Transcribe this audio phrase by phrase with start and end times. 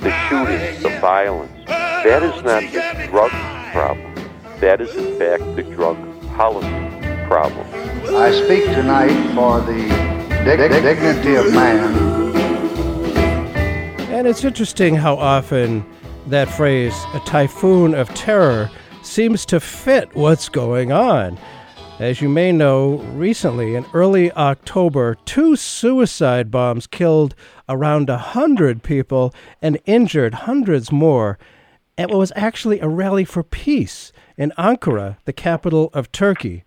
[0.00, 3.30] The shootings, the violence, that is not the drug
[3.72, 4.14] problem.
[4.60, 5.96] That is, in fact, the drug
[6.36, 7.66] policy problem.
[8.14, 9.88] I speak tonight for the
[10.44, 12.18] dig- dignity of man
[14.18, 15.86] and it's interesting how often
[16.26, 18.68] that phrase, a typhoon of terror,
[19.04, 21.38] seems to fit what's going on.
[22.00, 27.36] As you may know, recently in early October, two suicide bombs killed
[27.68, 31.38] around a hundred people and injured hundreds more.
[31.98, 36.64] at what was actually a rally for peace in Ankara, the capital of Turkey.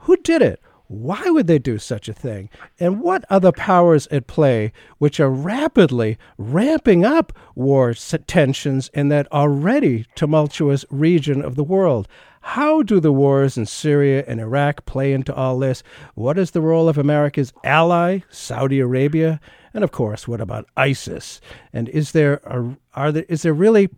[0.00, 0.60] Who did it?
[0.88, 2.48] Why would they do such a thing?
[2.78, 9.32] And what the powers at play which are rapidly ramping up war tensions in that
[9.32, 12.06] already tumultuous region of the world?
[12.40, 15.82] How do the wars in Syria and Iraq play into all this?
[16.14, 19.40] What is the role of America's ally, Saudi Arabia?
[19.76, 21.38] And of course, what about ISIS?
[21.70, 23.90] And is there a, are there is there really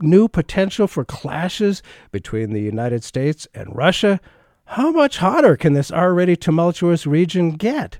[0.00, 4.18] new potential for clashes between the United States and Russia?
[4.64, 7.98] How much hotter can this already tumultuous region get?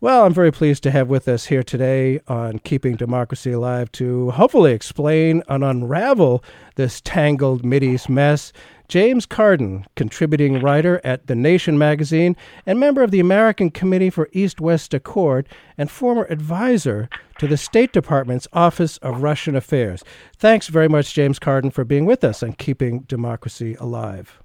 [0.00, 4.32] Well, I'm very pleased to have with us here today on Keeping Democracy Alive to
[4.32, 6.42] hopefully explain and unravel
[6.74, 8.52] this tangled Mideast mess.
[8.88, 12.36] James Carden, contributing writer at The Nation magazine
[12.66, 17.08] and member of the American Committee for East West Accord and former advisor
[17.38, 20.04] to the State Department's Office of Russian Affairs.
[20.36, 24.40] Thanks very much, James Carden, for being with us and Keeping Democracy Alive.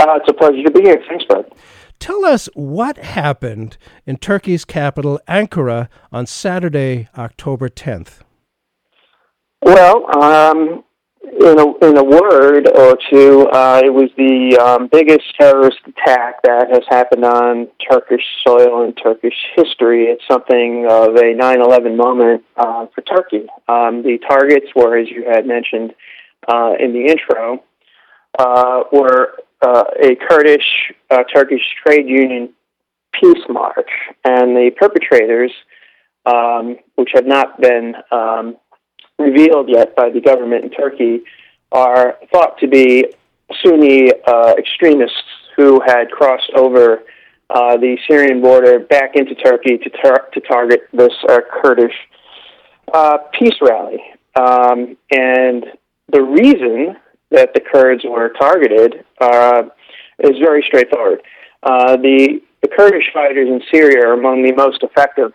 [0.00, 1.02] Uh, it's a pleasure to be here.
[1.08, 1.52] Thanks, Bud.
[1.98, 3.76] Tell us what happened
[4.06, 8.20] in Turkey's capital, Ankara, on Saturday, October 10th.
[9.62, 10.82] Well, um,
[11.40, 16.42] in, a, in a word or two, uh, it was the um, biggest terrorist attack
[16.42, 20.04] that has happened on Turkish soil in Turkish history.
[20.04, 23.46] It's something of a 9 11 moment uh, for Turkey.
[23.68, 25.94] Um, the targets were, as you had mentioned
[26.46, 27.62] uh, in the intro,
[28.38, 32.52] uh, were uh, a Kurdish uh, Turkish trade union
[33.20, 33.90] peace march,
[34.24, 35.52] and the perpetrators,
[36.26, 38.56] um, which have not been um,
[39.22, 41.22] revealed yet by the government in Turkey,
[41.70, 43.06] are thought to be
[43.62, 45.22] Sunni uh, extremists
[45.56, 47.02] who had crossed over
[47.50, 51.94] uh, the Syrian border back into Turkey to, tar- to target this uh, Kurdish
[52.92, 54.02] uh, peace rally.
[54.34, 55.66] Um, and
[56.10, 56.96] the reason
[57.30, 59.64] that the Kurds were targeted uh,
[60.18, 61.22] is very straightforward.
[61.62, 65.32] Uh, the, the Kurdish fighters in Syria are among the most effective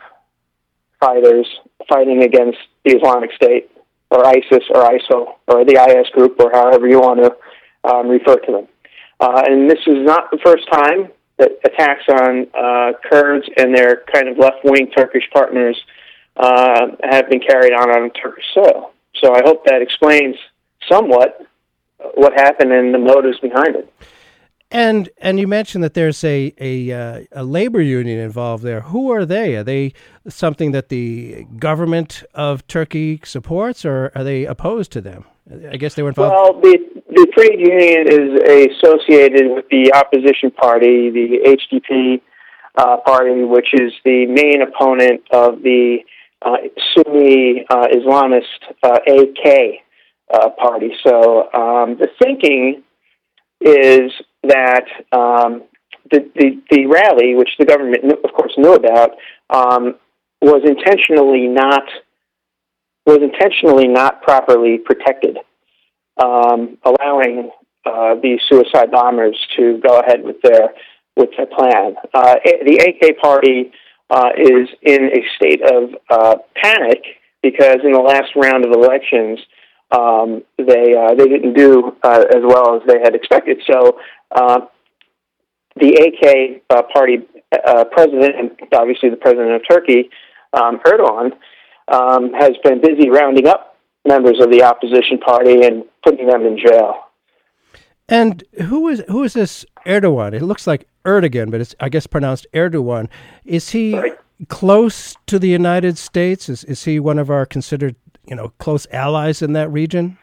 [0.99, 1.47] fighters
[1.87, 3.69] fighting against the Islamic State
[4.09, 8.37] or ISIS or ISIL or the IS group or however you want to um, refer
[8.37, 8.67] to them.
[9.19, 14.03] Uh, and this is not the first time that attacks on uh, Kurds and their
[14.13, 15.77] kind of left-wing Turkish partners
[16.35, 18.91] uh, have been carried on on Turkish soil.
[19.21, 20.35] So I hope that explains
[20.89, 21.45] somewhat
[22.15, 23.93] what happened and the motives behind it.
[24.69, 28.81] And and you mentioned that there's a a, uh, a labor union involved there.
[28.81, 29.55] Who are they?
[29.55, 29.93] Are they
[30.27, 35.25] something that the government of Turkey supports, or are they opposed to them?
[35.71, 36.33] I guess they were involved.
[36.33, 36.77] Well, the
[37.09, 42.21] the trade union is associated with the opposition party, the HDP
[42.77, 45.99] uh, party, which is the main opponent of the
[46.41, 46.57] uh,
[46.93, 48.43] Sunni uh, Islamist
[48.83, 49.81] AK
[50.33, 50.91] uh, uh, party.
[51.05, 52.83] So um, the thinking
[53.61, 54.11] is
[54.43, 55.63] that um,
[56.11, 59.11] the, the, the rally, which the government, of course, knew about,
[59.49, 59.95] um,
[60.41, 61.83] was intentionally not
[63.05, 65.37] was intentionally not properly protected,
[66.21, 67.49] um, allowing
[67.85, 70.69] uh, these suicide bombers to go ahead with their
[71.15, 71.95] with their plan.
[72.13, 72.35] Uh,
[72.65, 73.71] the AK party
[74.09, 77.01] uh, is in a state of uh, panic
[77.41, 79.39] because in the last round of elections,
[79.91, 83.61] um, they uh, they didn't do uh, as well as they had expected.
[83.69, 83.99] So
[84.31, 84.61] uh,
[85.79, 87.19] the AK uh, party
[87.51, 90.09] uh, president, and obviously the president of Turkey,
[90.53, 91.31] um, Erdogan,
[91.87, 96.57] um, has been busy rounding up members of the opposition party and putting them in
[96.57, 96.95] jail.
[98.09, 100.33] And who is who is this Erdogan?
[100.33, 103.09] It looks like Erdogan, but it's I guess pronounced Erdogan.
[103.45, 104.17] Is he Right.
[104.47, 106.47] close to the United States?
[106.47, 107.95] Is is he one of our considered
[108.27, 110.17] you know close allies in that region?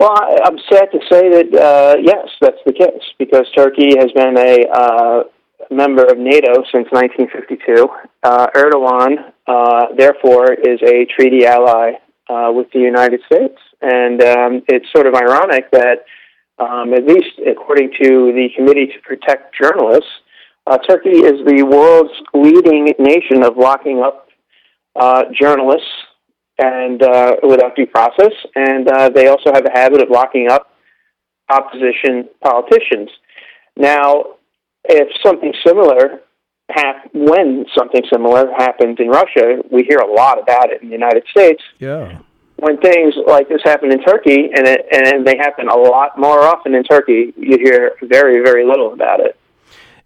[0.00, 0.14] Well,
[0.44, 4.68] I'm sad to say that uh, yes, that's the case because Turkey has been a
[4.72, 5.22] uh,
[5.70, 7.88] member of NATO since 1952.
[8.22, 11.92] Uh, Erdogan, uh, therefore, is a treaty ally
[12.28, 16.04] uh, with the United States, and um, it's sort of ironic that,
[16.60, 20.10] um, at least according to the Committee to Protect Journalists,
[20.68, 24.26] uh, Turkey is the world's leading nation of locking up
[25.32, 25.86] journalists
[26.58, 30.72] and uh, without due process, and uh, they also have a habit of locking up
[31.48, 33.10] opposition politicians.
[33.76, 34.24] Now,
[34.84, 36.20] if something similar
[36.70, 40.94] hap- when something similar happens in Russia, we hear a lot about it in the
[40.94, 41.62] United States.
[41.78, 42.18] Yeah.
[42.56, 46.40] When things like this happen in Turkey, and it, and they happen a lot more
[46.40, 49.37] often in Turkey, you hear very very little about it.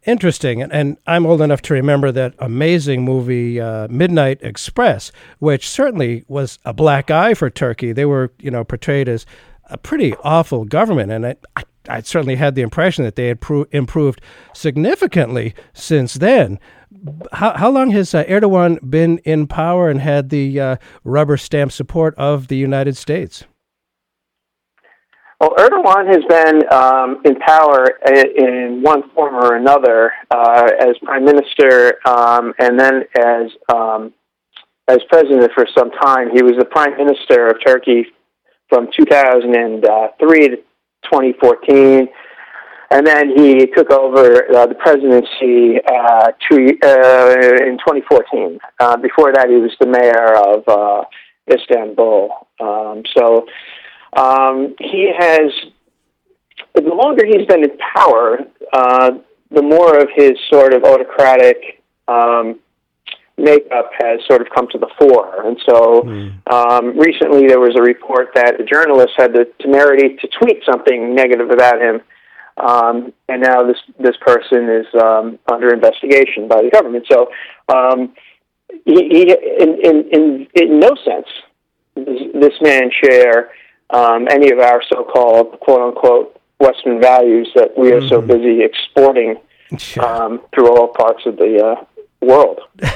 [0.04, 5.69] Interesting, and, and I'm old enough to remember that amazing movie uh, Midnight Express, which
[5.69, 7.93] certainly was a black eye for Turkey.
[7.93, 9.26] They were, you know, portrayed as
[9.66, 13.40] a pretty awful government, and I, I, I certainly had the impression that they had
[13.40, 14.20] pro- improved
[14.52, 16.58] significantly since then.
[17.32, 21.70] How, how long has uh, Erdogan been in power and had the uh, rubber stamp
[21.70, 23.44] support of the United States?
[25.42, 31.24] Well, Erdogan has been um, in power in one form or another uh, as prime
[31.24, 34.14] minister, um, and then as um,
[34.86, 36.28] as president for some time.
[36.32, 38.04] He was the prime minister of Turkey
[38.68, 42.08] from 2003 to 2014,
[42.92, 48.60] and then he took over uh, the presidency uh, two, uh, in 2014.
[48.78, 51.02] Uh, before that, he was the mayor of uh,
[51.52, 52.30] Istanbul.
[52.60, 53.44] Um, so.
[54.12, 55.52] Um, he has,
[56.74, 58.38] the longer he's been in power,
[58.72, 59.10] uh,
[59.50, 62.58] the more of his sort of autocratic um,
[63.36, 65.46] makeup has sort of come to the fore.
[65.46, 66.02] And so
[66.46, 71.14] um, recently there was a report that a journalist had the temerity to tweet something
[71.14, 72.00] negative about him.
[72.58, 77.06] Um, and now this this person is um, under investigation by the government.
[77.10, 77.30] So
[77.68, 78.12] um,
[78.84, 81.26] he, he in, in, in, in no sense
[81.96, 83.50] does this man share
[83.92, 89.36] um, any of our so-called quote-unquote Western values that we are so busy exporting
[90.00, 91.84] um, through all parts of the uh,
[92.22, 92.60] world.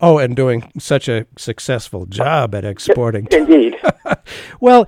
[0.00, 3.28] Oh, and doing such a successful job at exporting.
[3.30, 3.76] Indeed.
[4.60, 4.86] Well,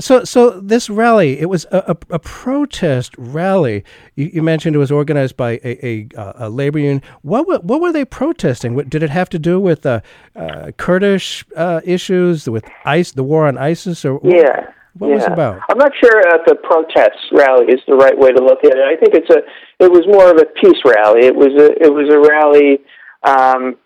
[0.00, 1.78] so so this rally, it was a,
[2.10, 3.84] a, a protest rally.
[4.14, 7.02] You, you mentioned it was organized by a, a, uh, a labor union.
[7.22, 8.74] What were, what were they protesting?
[8.74, 10.00] What, did it have to do with uh,
[10.36, 14.66] uh, Kurdish uh, issues, with ICE, the war on ISIS, or what, Yeah.
[14.98, 15.60] what was it about?
[15.70, 18.84] I'm not sure if the protest rally is the right way to look at it.
[18.84, 19.40] I think it's a.
[19.84, 21.26] It was more of a peace rally.
[21.26, 21.72] It was a.
[21.82, 22.80] It was a rally
[23.24, 23.76] um,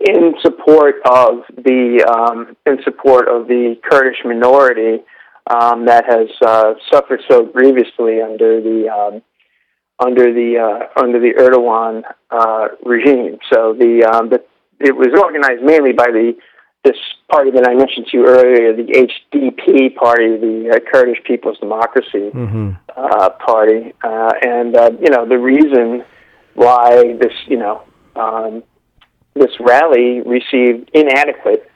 [0.00, 5.02] in support of the um, in support of the Kurdish minority
[5.50, 9.22] um, that has uh, suffered so grievously under the um,
[9.98, 13.38] under the uh, under the Erdogan uh, regime.
[13.52, 14.42] So the, um, the
[14.80, 16.34] it was organized mainly by the
[16.84, 16.96] this
[17.30, 22.30] party that I mentioned to you earlier, the HDP party, the uh, Kurdish People's Democracy
[22.34, 22.70] Mm-hmm.
[22.96, 26.04] uh, Party, uh, and uh, you know the reason
[26.54, 27.82] why this you know
[28.16, 28.62] um,
[29.34, 31.70] this rally received inadequate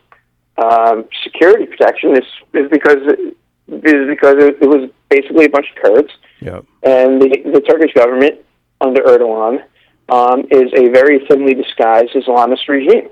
[0.59, 2.25] um, security protection is
[2.55, 3.37] is because it,
[3.69, 6.61] is because it, it was basically a bunch of Kurds, Yeah.
[6.83, 8.40] and the, the Turkish government
[8.81, 9.62] under Erdogan
[10.09, 13.09] um, is a very thinly disguised Islamist regime,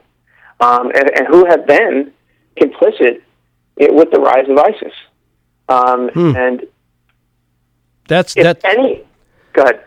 [0.60, 2.12] um, and, and who have been
[2.60, 3.20] complicit
[3.76, 4.92] with the rise of ISIS.
[5.68, 6.36] Um, Hmm.
[6.36, 6.66] And
[8.08, 8.60] That's if that.
[8.64, 9.02] any,
[9.54, 9.80] go ahead.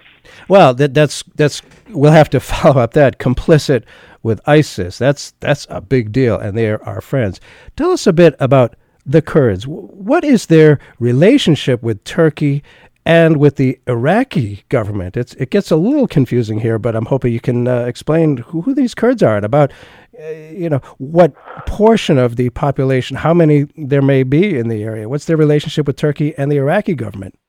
[0.47, 3.83] Well, that that's that's we'll have to follow up that complicit
[4.23, 4.97] with ISIS.
[4.97, 7.39] That's that's a big deal, and they are our friends.
[7.75, 9.65] Tell us a bit about the Kurds.
[9.65, 12.61] What is their relationship with Turkey
[13.05, 15.15] and with the Iraqi government?
[15.15, 18.61] It's it gets a little confusing here, but I'm hoping you can uh, explain who,
[18.61, 19.71] who these Kurds are and about
[20.19, 21.33] uh, you know what
[21.65, 25.07] portion of the population, how many there may be in the area.
[25.07, 27.39] What's their relationship with Turkey and the Iraqi government?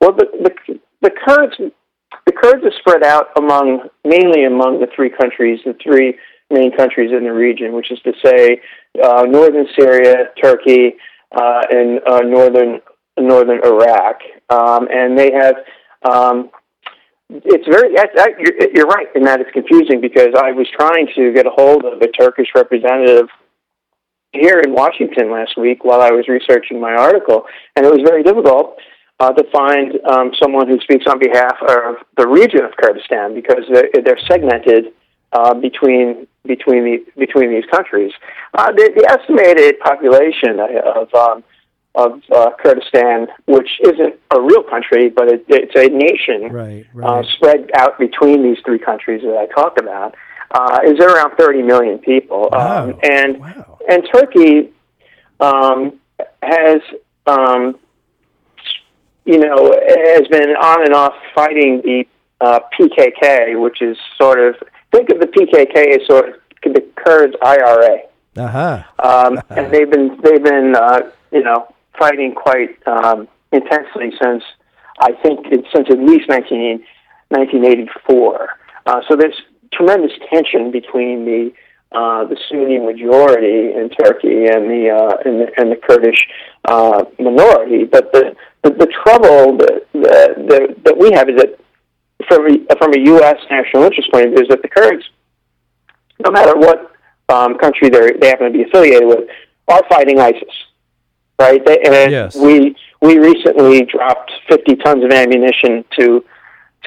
[0.00, 0.50] Well, the, the
[1.02, 1.54] the Kurds
[2.26, 6.14] the Kurds are spread out among mainly among the three countries, the three
[6.50, 8.60] main countries in the region, which is to say,
[9.02, 10.94] uh, northern Syria, Turkey,
[11.32, 12.80] uh, and uh, northern
[13.18, 15.56] northern Iraq, um, and they have
[16.08, 16.50] um,
[17.30, 17.94] it's very.
[18.38, 21.84] You're, you're right in that it's confusing because I was trying to get a hold
[21.84, 23.28] of a Turkish representative
[24.32, 27.44] here in Washington last week while I was researching my article,
[27.76, 28.76] and it was very difficult
[29.22, 33.64] uh, to find um, someone who speaks on behalf of the region of Kurdistan because
[33.72, 34.92] they're, they're segmented
[35.32, 38.12] uh, between between the between these countries.
[38.52, 41.44] Uh, the, the estimated population of um,
[41.94, 47.22] of uh, Kurdistan, which isn't a real country, but it, it's a nation right, uh,
[47.34, 50.16] spread out between these three countries that I talked about,
[50.50, 52.48] uh, is around 30 million people.
[52.50, 52.84] Wow.
[52.84, 53.78] Um, and Wow.
[53.88, 54.72] and Turkey
[55.38, 56.00] um,
[56.42, 56.80] has,
[57.26, 57.78] um,
[59.24, 62.04] you know, has been on and off fighting the
[62.40, 64.56] uh, PKK, which is sort of
[64.92, 67.98] think of the PKK as sort of the Kurds' IRA
[68.36, 68.88] Aha.
[69.02, 71.00] um, and they've been they've been uh,
[71.32, 74.42] you know fighting quite um, intensely since
[75.00, 76.84] I think it's since at least 19,
[77.28, 78.48] 1984.
[78.86, 79.34] Uh, so there's
[79.72, 81.52] tremendous tension between the
[81.92, 86.26] uh, the Sunni majority in Turkey and the uh, and the, and the Kurdish
[86.64, 87.84] uh, minority.
[87.84, 91.58] But the the, the trouble that, that that we have is that
[92.28, 93.36] from a, from a U.S.
[93.50, 95.04] national interest point of view is that the Kurds,
[96.24, 96.92] no matter what
[97.28, 99.28] um, country they they happen to be affiliated with,
[99.68, 100.54] are fighting ISIS,
[101.38, 101.64] right?
[101.64, 102.36] They, and Yes.
[102.36, 106.24] we we recently dropped 50 tons of ammunition to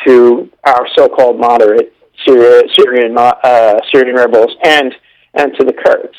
[0.06, 1.94] to our so-called moderate
[2.26, 4.94] Syria, Syrian uh, Syrian rebels and
[5.34, 6.16] and to the Kurds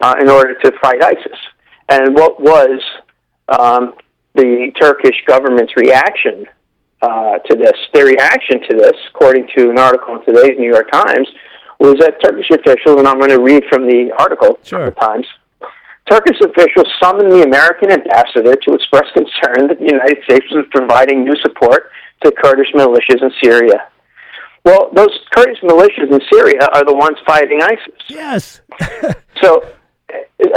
[0.00, 1.38] uh, in order to fight ISIS.
[1.88, 2.80] And what was
[3.48, 3.94] um,
[4.38, 6.46] the Turkish government's reaction
[7.02, 7.74] uh, to this?
[7.92, 11.28] Their reaction to this, according to an article in today's New York Times,
[11.80, 14.86] was that Turkish officials, and I'm going to read from the article Sure.
[14.86, 15.26] the Times.
[16.10, 21.22] Turkish officials summoned the American ambassador to express concern that the United States was providing
[21.24, 21.90] new support
[22.24, 23.88] to Kurdish militias in Syria.
[24.64, 28.00] Well, those Kurdish militias in Syria are the ones fighting ISIS.
[28.08, 28.60] Yes.
[29.40, 29.62] So,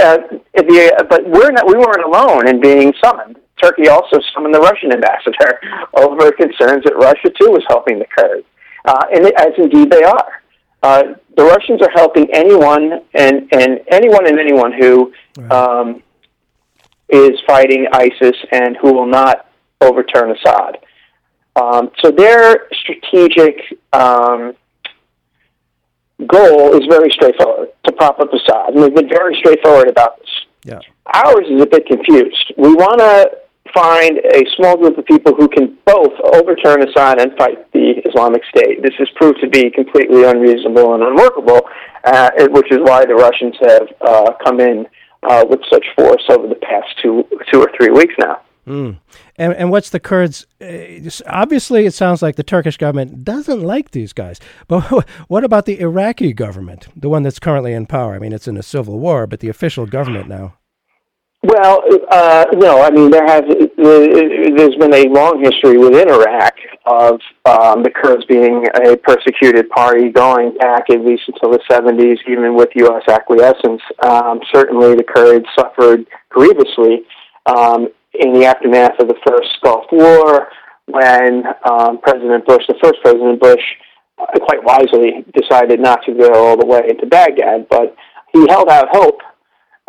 [0.00, 0.18] uh,
[0.54, 3.36] the, but we're not, we weren't alone in being summoned.
[3.62, 5.60] Turkey also summoned the Russian ambassador
[5.94, 8.44] over concerns that Russia too was helping the Kurds,
[8.84, 10.42] uh, and as indeed they are.
[10.82, 15.12] Uh, the Russians are helping anyone and, and anyone and anyone who
[15.50, 16.02] um,
[17.08, 19.48] is fighting ISIS and who will not
[19.80, 20.78] overturn Assad.
[21.54, 24.54] Um, so their strategic um,
[26.26, 30.30] goal is very straightforward to prop up Assad, and they've been very straightforward about this.
[30.64, 30.80] Yeah.
[31.14, 32.54] Ours is a bit confused.
[32.56, 33.41] We want to
[33.74, 38.42] find a small group of people who can both overturn Assad and fight the Islamic
[38.44, 38.82] State.
[38.82, 41.60] This has proved to be completely unreasonable and unworkable,
[42.04, 44.86] uh, which is why the Russians have uh, come in
[45.22, 48.42] uh, with such force over the past two, two or three weeks now.
[48.66, 48.98] Mm.
[49.36, 50.46] And and what's the Kurds?
[50.60, 54.38] Uh, obviously, it sounds like the Turkish government doesn't like these guys.
[54.68, 54.82] But
[55.28, 58.14] what about the Iraqi government, the one that's currently in power?
[58.14, 60.54] I mean, it's in a civil war, but the official government now.
[61.44, 63.42] Well, uh, no, I mean there has
[63.76, 66.54] there's been a long history within Iraq
[66.86, 72.18] of um, the Kurds being a persecuted party going back at least until the 70s,
[72.30, 73.02] even with U.S.
[73.08, 73.82] acquiescence.
[74.06, 77.02] Um, certainly, the Kurds suffered grievously
[77.46, 80.46] um, in the aftermath of the first Gulf War,
[80.86, 83.62] when um, President Bush, the first President Bush,
[84.20, 87.96] uh, quite wisely decided not to go all the way into Baghdad, but
[88.32, 89.18] he held out hope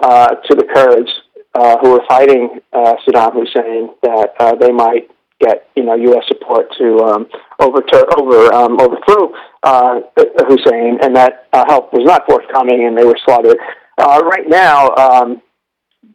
[0.01, 1.11] uh, to the Kurds
[1.55, 6.23] uh, who were fighting uh, Saddam Hussein that uh, they might get you know U.S.
[6.27, 7.27] support to um,
[7.59, 9.33] overtur- over um, overthrow
[9.63, 9.99] uh,
[10.47, 13.57] Hussein, and that uh, help was not forthcoming, and they were slaughtered.
[13.97, 15.41] Uh, right now, um,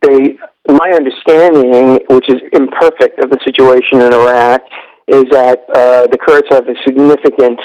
[0.02, 0.36] they
[0.68, 4.62] my understanding, which is imperfect of the situation in Iraq,
[5.06, 7.58] is that uh, the Kurds have a significant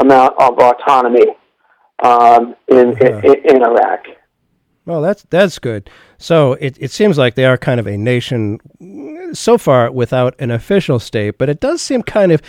[0.00, 1.26] amount of autonomy
[2.02, 3.20] um, in, Yeah.
[3.24, 4.06] in in Iraq.
[4.86, 5.90] Well, that's that's good.
[6.18, 8.58] So it, it seems like they are kind of a nation
[9.32, 12.42] so far without an official state, but it does seem kind of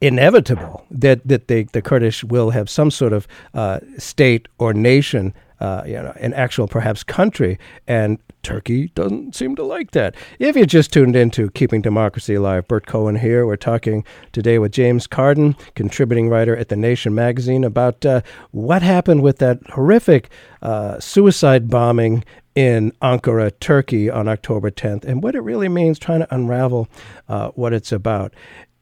[0.00, 5.32] inevitable that that they, the Kurdish will have some sort of uh, state or nation,
[5.60, 10.14] uh, you know, an actual perhaps country, and Turkey doesn't seem to like that.
[10.38, 13.46] If you just tuned into Keeping Democracy Alive, Bert Cohen here.
[13.46, 18.20] We're talking today with James Carden, contributing writer at The Nation magazine, about uh,
[18.50, 20.30] what happened with that horrific
[20.62, 22.22] uh, suicide bombing
[22.56, 26.88] in Ankara, Turkey on October 10th, and what it really means, trying to unravel
[27.28, 28.34] uh, what it's about.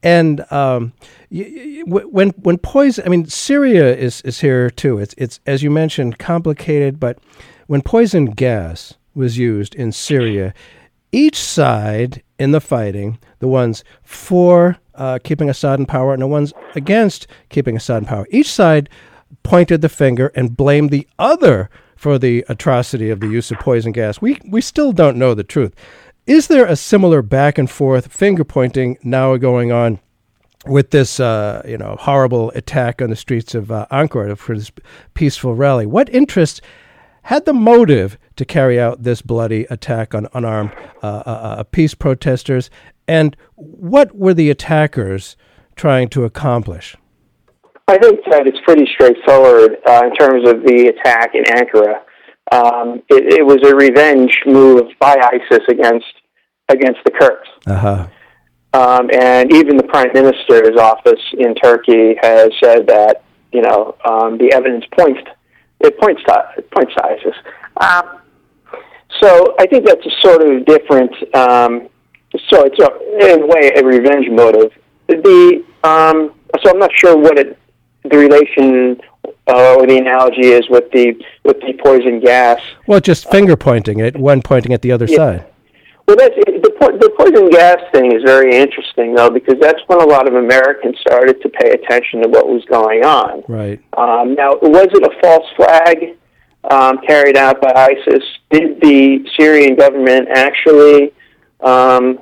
[0.02, 0.92] And um,
[1.30, 4.98] y- y- when when poison, I mean, Syria is, is here too.
[4.98, 7.00] It's it's as you mentioned, complicated.
[7.00, 7.18] But
[7.66, 10.54] when poison gas was used in Syria,
[11.10, 16.26] each side in the fighting, the ones for uh, keeping Assad in power and the
[16.26, 18.26] ones against keeping Assad in power.
[18.30, 18.88] Each side
[19.42, 23.92] pointed the finger and blamed the other for the atrocity of the use of poison
[23.92, 24.20] gas.
[24.20, 25.74] We, we still don't know the truth.
[26.26, 30.00] Is there a similar back and forth finger pointing now going on
[30.66, 34.72] with this, uh, you know, horrible attack on the streets of uh, Ankara for this
[35.12, 35.84] peaceful rally?
[35.84, 36.62] What interest
[37.24, 40.72] had the motive to carry out this bloody attack on unarmed
[41.02, 42.70] uh, uh, uh, peace protesters,
[43.06, 45.36] and what were the attackers
[45.76, 46.96] trying to accomplish?
[47.86, 52.00] I think that it's pretty straightforward uh, in terms of the attack in Ankara.
[52.50, 56.06] Um, it, it, was a revenge move by ISIS against
[56.68, 57.48] against the Kurds.
[57.66, 58.06] Uh-huh.
[58.72, 63.22] Um, and even the prime minister's office in Turkey has said that
[63.52, 65.20] you know um, the evidence points
[65.80, 67.36] it points to it points to ISIS.
[67.76, 68.20] Um,
[69.20, 71.12] so I think that's a sort of different.
[71.34, 71.88] Um,
[72.48, 74.72] so it's a, in a way a revenge motive.
[75.06, 77.58] The um, so I'm not sure what it
[78.04, 79.00] the relation
[79.46, 82.60] uh, or the analogy is with the with the poison gas.
[82.86, 85.16] Well, just finger pointing at one pointing at the other yeah.
[85.16, 85.46] side.
[86.06, 86.70] Well, that's the
[87.00, 90.98] the poison gas thing is very interesting though because that's when a lot of Americans
[91.00, 93.42] started to pay attention to what was going on.
[93.48, 93.80] Right.
[93.96, 96.16] Um, now, was it a false flag
[96.70, 98.22] um, carried out by ISIS?
[98.50, 101.12] Did the Syrian government actually
[101.60, 102.20] um,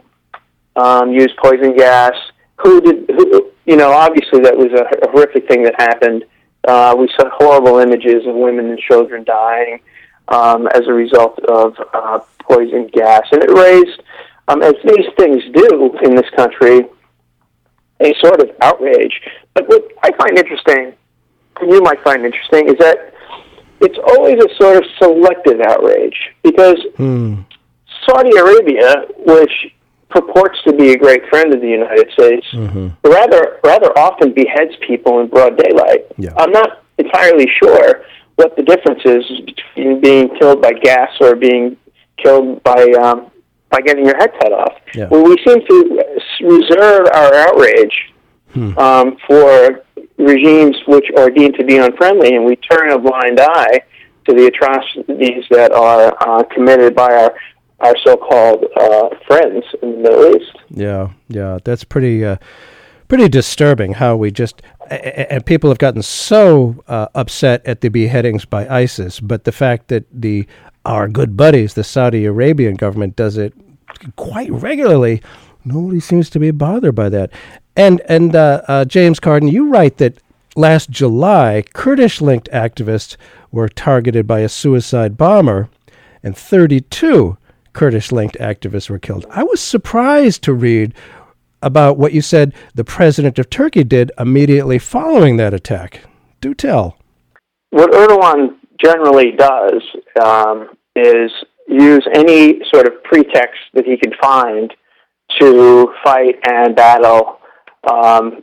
[0.76, 2.14] um use poison gas?
[2.62, 3.10] Who did?
[3.10, 6.24] Who, you know, obviously that was a horrific thing that happened.
[6.66, 9.80] Uh, we saw horrible images of women and children dying
[10.28, 14.02] um, as a result of uh, poison gas, and it raised,
[14.48, 16.82] um, as these things do in this country,
[18.00, 19.20] a sort of outrage.
[19.54, 20.92] But what I find interesting,
[21.60, 23.14] and you might find interesting, is that
[23.80, 27.40] it's always a sort of selective outrage because hmm.
[28.06, 29.72] Saudi Arabia, which
[30.12, 32.88] purports to be a great friend of the United States, mm-hmm.
[33.08, 36.06] rather rather often beheads people in broad daylight.
[36.18, 36.32] Yeah.
[36.36, 38.04] I'm not entirely sure
[38.36, 41.76] what the difference is between being killed by gas or being
[42.18, 43.30] killed by um,
[43.70, 44.74] by getting your head cut off.
[44.94, 45.08] Yeah.
[45.10, 46.04] Well, we seem to
[46.40, 48.12] reserve our outrage
[48.52, 48.76] Hmm.
[48.78, 49.82] um, for
[50.18, 53.80] regimes which are deemed to be unfriendly, and we turn a blind eye
[54.26, 57.34] to the atrocities that are uh, committed by our
[57.82, 60.56] our so-called uh, friends in the Middle East.
[60.70, 62.36] Yeah, yeah, that's pretty, uh,
[63.08, 63.94] pretty disturbing.
[63.94, 69.20] How we just and people have gotten so uh, upset at the beheadings by ISIS,
[69.20, 70.46] but the fact that the
[70.84, 73.54] our good buddies, the Saudi Arabian government, does it
[74.16, 75.22] quite regularly.
[75.64, 77.30] Nobody seems to be bothered by that.
[77.76, 80.18] And and uh, uh, James Carden, you write that
[80.56, 83.16] last July, Kurdish-linked activists
[83.50, 85.70] were targeted by a suicide bomber,
[86.22, 87.38] and 32
[87.72, 89.26] Kurdish linked activists were killed.
[89.30, 90.94] I was surprised to read
[91.62, 96.04] about what you said the president of Turkey did immediately following that attack.
[96.40, 96.98] Do tell.
[97.70, 99.82] What Erdogan generally does
[100.22, 101.30] um, is
[101.68, 104.72] use any sort of pretext that he can find
[105.40, 107.38] to fight and battle
[107.90, 108.42] um,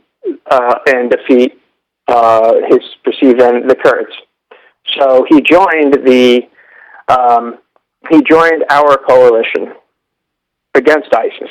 [0.50, 1.60] uh, and defeat
[2.08, 4.12] uh, his perceived the Kurds.
[4.98, 6.42] So he joined the
[7.08, 7.58] um,
[8.08, 9.74] he joined our coalition
[10.74, 11.50] against ISIS,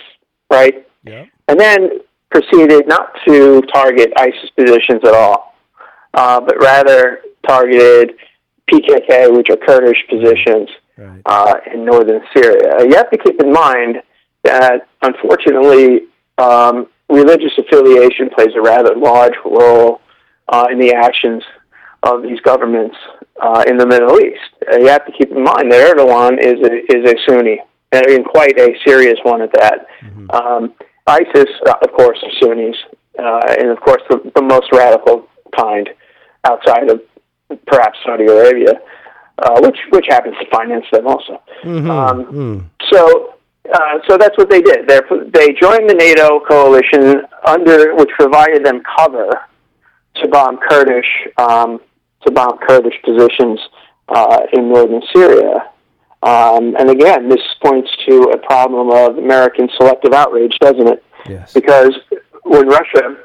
[0.51, 0.88] right?
[1.03, 1.25] Yeah.
[1.47, 1.89] And then
[2.31, 5.55] proceeded not to target ISIS positions at all,
[6.13, 8.15] uh, but rather targeted
[8.71, 11.21] PKK, which are Kurdish positions right.
[11.25, 12.85] uh, in northern Syria.
[12.88, 14.01] You have to keep in mind
[14.43, 16.07] that, unfortunately,
[16.38, 20.01] um, religious affiliation plays a rather large role
[20.47, 21.43] uh, in the actions
[22.03, 22.95] of these governments
[23.41, 24.39] uh, in the Middle East.
[24.71, 27.59] Uh, you have to keep in mind that Erdogan is a, is a Sunni,
[27.91, 29.88] and quite a serious one at that.
[30.01, 30.31] Mm-hmm.
[30.31, 30.73] Um,
[31.07, 32.75] ISIS, uh, of course, are Sunnis,
[33.17, 35.89] uh, and of course the, the most radical kind
[36.45, 37.01] outside of
[37.65, 38.73] perhaps Saudi Arabia,
[39.39, 41.41] uh, which which happens to finance them also.
[41.63, 41.89] Mm-hmm.
[41.89, 42.65] Um, Mm.
[42.91, 43.33] so.
[43.71, 44.88] Uh, so that's what they did.
[44.88, 49.29] They're, they joined the NATO coalition under which provided them cover
[50.15, 51.05] to bomb Kurdish
[51.38, 51.79] um,
[52.25, 53.60] to bomb Kurdish positions
[54.10, 55.69] uh, in northern Syria.
[56.21, 61.03] Um, and again, this points to a problem of American selective outrage, doesn't it?
[61.27, 61.53] Yes.
[61.53, 61.95] Because
[62.43, 63.17] when Russia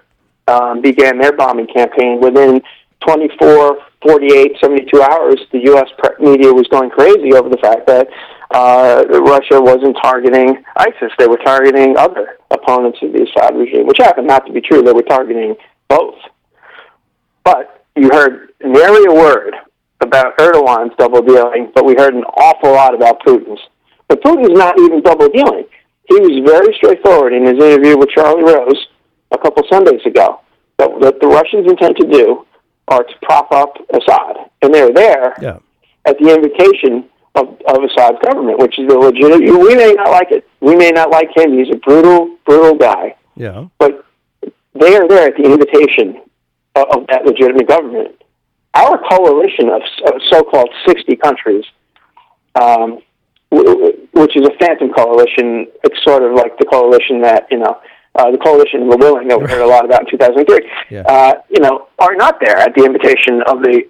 [0.46, 2.62] um, began their bombing campaign, within
[3.06, 5.88] 24, 48, 72 hours, the U.S.
[6.20, 8.08] media was going crazy over the fact that
[8.50, 11.10] uh, Russia wasn't targeting ISIS.
[11.18, 14.82] They were targeting other opponents of the Assad regime, which happened not to be true.
[14.82, 15.56] They were targeting
[15.88, 16.18] both.
[17.42, 19.54] But you heard nary a word
[20.00, 23.60] about Erdogan's double dealing, but we heard an awful lot about Putin's.
[24.08, 25.64] But Putin's not even double dealing.
[26.08, 28.86] he was very straightforward in his interview with Charlie Rose
[29.32, 30.40] a couple Sundays ago.
[30.78, 32.46] That what the Russians intend to do
[32.88, 35.58] are to prop up Assad, and they're there Yeah.
[36.04, 39.40] at the invitation of, of Assad's government, which is the legitimate.
[39.58, 40.46] We may not like it.
[40.60, 41.56] We may not like him.
[41.58, 43.16] He's a brutal, brutal guy.
[43.36, 43.66] Yeah.
[43.78, 44.04] But
[44.74, 46.20] they are there at the invitation
[46.74, 48.20] of, that legitimate government.
[48.74, 49.82] Our coalition of,
[50.30, 51.64] so-called 60 countries,
[52.54, 52.98] um,
[53.50, 57.78] which is a phantom coalition, it's sort of like the coalition that, you know,
[58.16, 61.02] uh, the coalition of the willing that we heard a lot about in 2003, Yeah.
[61.02, 63.82] uh, you know, are not there at the invitation of the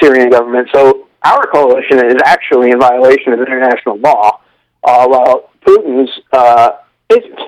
[0.00, 0.68] Syrian government.
[0.72, 4.40] So our coalition is actually in violation of international law,
[4.84, 6.70] uh, while Putin's uh,
[7.10, 7.40] isn't.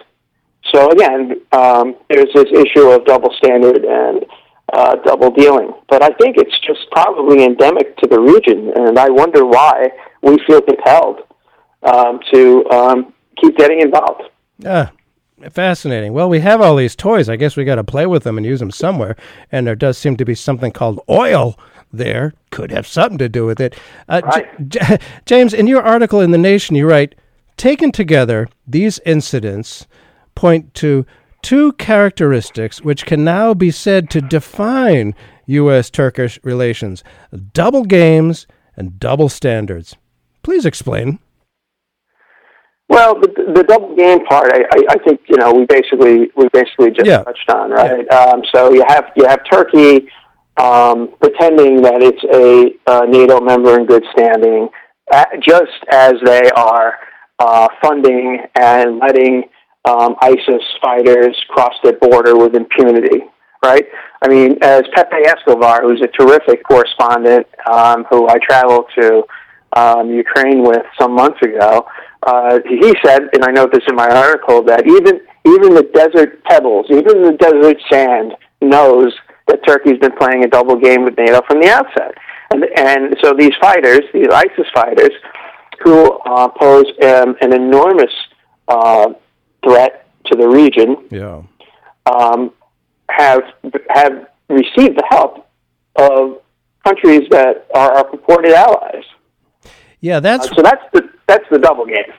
[0.72, 4.25] So again, um, there's this issue of double standard and
[4.72, 5.72] uh, double dealing.
[5.88, 9.88] But I think it's just probably endemic to the region, and I wonder why
[10.22, 11.20] we feel compelled
[11.83, 14.22] um, to um, keep getting involved.
[14.64, 14.90] Ah,
[15.50, 16.12] fascinating.
[16.12, 17.29] Well, we have all these toys.
[17.29, 19.16] I guess we got to play with them and use them somewhere.
[19.52, 21.59] And there does seem to be something called oil
[21.92, 22.35] there.
[22.50, 23.74] Could have something to do with it.
[24.09, 27.14] Uh, J- J- James, in your article in The Nation, you write
[27.57, 29.87] Taken together, these incidents
[30.35, 31.07] point to
[31.47, 35.15] two characteristics which can now be said to define
[35.47, 35.91] U.S.
[35.91, 37.05] Turkish relations
[37.53, 39.95] double games and double standards.
[40.43, 41.21] Please explain.
[42.89, 46.49] Well, the, the double game part, I, I, I think you know we basically we
[46.53, 47.23] basically just Yeah.
[47.23, 48.13] touched on, right?
[48.13, 50.09] Um, so you have you have Turkey
[50.57, 54.69] um, pretending that it's a uh, NATO member in good standing,
[55.13, 56.95] uh, just as they are
[57.39, 59.45] uh, funding and letting
[59.87, 63.25] um, ISIS fighters cross their border with impunity,
[63.64, 63.85] right?
[64.22, 69.22] I mean, as Pepe Escobar, who's a terrific correspondent um, who I traveled to
[69.77, 71.87] um, Ukraine with some months ago,
[72.27, 76.42] uh, he said, and I note this in my article, that even even the desert
[76.44, 79.14] pebbles, even the desert sand, knows
[79.46, 82.14] that Turkey's been playing a double game with NATO from the outset.
[82.51, 85.12] And, and so these fighters, these ISIS fighters,
[85.85, 88.11] who uh, pose um, an enormous
[88.66, 89.11] uh,
[89.66, 91.42] threat to the region, Yeah.
[92.07, 92.52] um,
[93.11, 93.42] have
[93.90, 95.46] have received the help
[95.96, 96.40] of
[96.85, 99.05] countries that are our purported allies.
[100.00, 102.12] Yeah, that's So that's the that's the double game.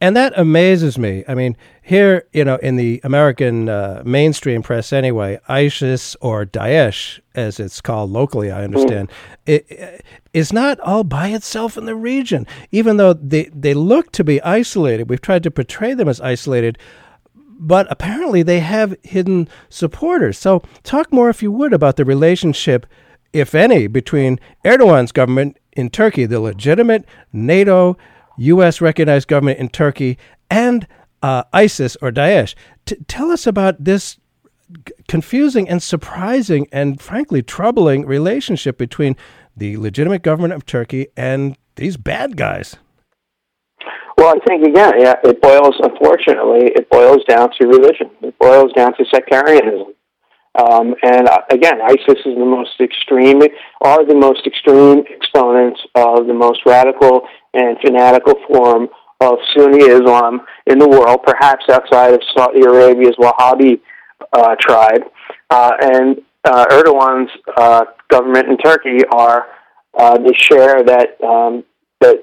[0.00, 1.24] And that amazes me.
[1.26, 1.56] I mean,
[1.88, 7.80] here, you know, in the American uh, mainstream press anyway, ISIS or Daesh, as it's
[7.80, 9.10] called locally, I understand,
[9.46, 12.46] it, it is not all by itself in the region.
[12.72, 16.76] Even though they, they look to be isolated, we've tried to portray them as isolated,
[17.34, 20.36] but apparently they have hidden supporters.
[20.36, 22.84] So, talk more, if you would, about the relationship,
[23.32, 27.96] if any, between Erdogan's government in Turkey, the legitimate NATO,
[28.36, 28.82] U.S.
[28.82, 30.18] recognized government in Turkey,
[30.50, 30.86] and
[31.22, 32.54] uh, ISIS or Daesh.
[32.86, 34.18] T- tell us about this
[35.08, 39.16] confusing and surprising and frankly troubling relationship between
[39.56, 42.76] the legitimate government of Turkey and these bad guys.
[44.16, 45.76] Well, I think again, yeah, it boils.
[45.80, 48.10] Unfortunately, it boils down to religion.
[48.22, 49.94] It boils down to sectarianism.
[50.58, 53.40] Um, and uh, again, ISIS is the most extreme,
[53.82, 57.22] are the most extreme exponents of the most radical
[57.54, 58.88] and fanatical form
[59.20, 63.80] of Sunni Islam in the world, perhaps outside of Saudi Arabia's Wahhabi
[64.32, 65.02] uh, tribe.
[65.50, 69.46] Uh, and uh, Erdogan's uh, government in Turkey are
[69.98, 71.64] uh, they share that um,
[72.00, 72.22] that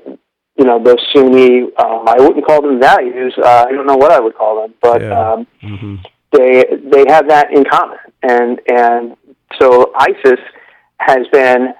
[0.57, 1.63] you know those Sunni.
[1.77, 3.33] Um, I wouldn't call them values.
[3.37, 5.33] Uh, I don't know what I would call them, but Yeah.
[5.33, 5.95] um, Mm-hmm.
[6.31, 9.17] they they have that in common, and and
[9.59, 10.39] so ISIS
[10.99, 11.73] has been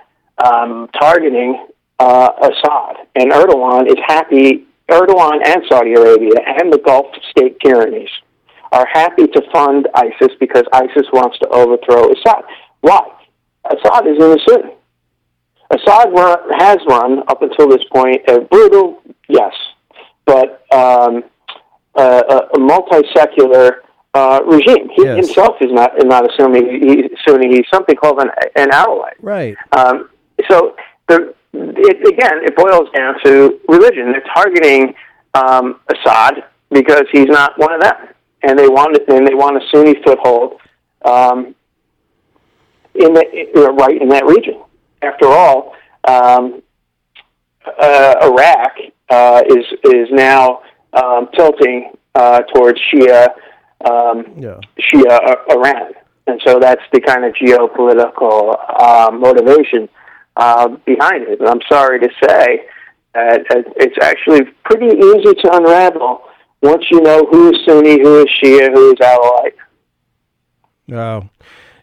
[0.43, 1.65] um, targeting
[1.99, 4.65] uh, Assad, and Erdogan is happy.
[4.89, 8.09] Erdogan and Saudi Arabia and the Gulf state tyrannies
[8.71, 12.43] are happy to fund ISIS because ISIS wants to overthrow Assad.
[12.81, 13.01] Why?
[13.65, 14.73] Assad is innocent.
[15.71, 19.53] Assad run, has run up until this point a brutal, yes,
[20.25, 21.23] but um,
[21.95, 23.81] uh, a, a multi-secular
[24.13, 24.89] uh, regime.
[24.95, 25.25] He Yes.
[25.25, 26.61] himself is not is not a Sunni.
[26.79, 27.47] He, Sunni.
[27.55, 29.13] He's something called an, an Alawite.
[29.21, 29.55] Right.
[29.71, 30.09] Um,
[30.49, 30.75] so
[31.07, 34.11] the it, again, it boils down to religion.
[34.11, 34.93] They're targeting
[35.33, 37.95] um, Assad because he's not one of them,
[38.43, 40.59] and they want and they want a Sunni foothold
[41.03, 41.55] um,
[42.95, 44.61] in the right in that region.
[45.01, 45.73] After all,
[46.07, 46.61] um,
[47.79, 48.77] uh, Iraq
[49.09, 50.61] uh, is is now
[50.93, 53.27] um, tilting uh, towards Shia
[53.89, 54.59] um, Yeah.
[54.79, 55.93] Shia uh, Iran,
[56.27, 59.89] and so that's the kind of geopolitical uh, motivation
[60.37, 61.39] uh, behind it.
[61.39, 62.65] And I'm sorry to say
[63.13, 63.45] that
[63.77, 66.21] it's actually pretty easy to unravel
[66.61, 69.53] once you know who is Sunni, who is Shia, who is Alawite.
[70.87, 71.29] Wow.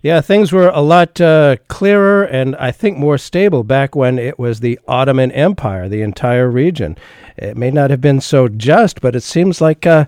[0.03, 4.37] Yeah, things were a lot uh, clearer and I think more stable back when it
[4.37, 6.99] was the Ottoman Empire, the entire region.
[7.37, 10.07] It may not have been so just, but it seems like uh,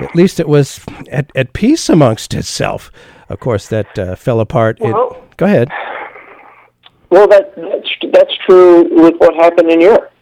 [0.00, 0.80] at least it was
[1.10, 2.90] at, at peace amongst itself.
[3.28, 4.78] Of course, that uh, fell apart.
[4.80, 5.70] Well, it, go ahead.
[7.10, 10.12] Well, that, that's, that's true with what happened in Europe.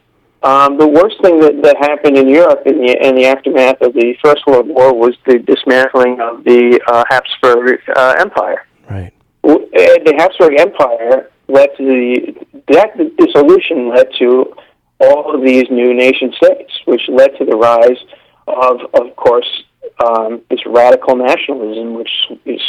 [0.42, 3.94] Um, the worst thing that, that happened in Europe in the, in the aftermath of
[3.94, 8.66] the First World War was the dismantling of the uh, Habsburg uh, Empire.
[8.90, 9.12] Right.
[9.42, 14.54] The Habsburg Empire led to the that dissolution led to
[15.00, 17.98] all of these new nation states, which led to the rise
[18.46, 19.64] of, of course,
[20.04, 22.10] um, this radical nationalism, which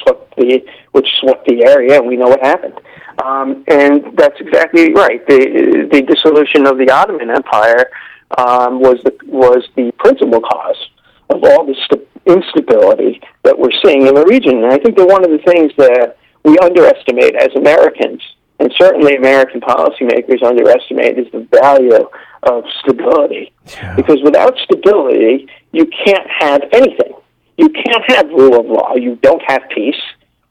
[0.03, 2.79] swept the which swept the area, and we know what happened.
[3.23, 5.25] Um, and that's exactly right.
[5.27, 7.89] The the dissolution of the Ottoman Empire
[8.37, 10.89] um, was the was the principal cause
[11.29, 14.63] of all the st- instability that we're seeing in the region.
[14.63, 18.21] And I think that one of the things that we underestimate as Americans,
[18.59, 22.07] and certainly American policymakers underestimate, is the value
[22.43, 23.51] of stability.
[23.67, 23.95] Yeah.
[23.95, 27.13] Because without stability, you can't have anything.
[27.57, 28.95] You can't have rule of law.
[28.95, 30.01] You don't have peace,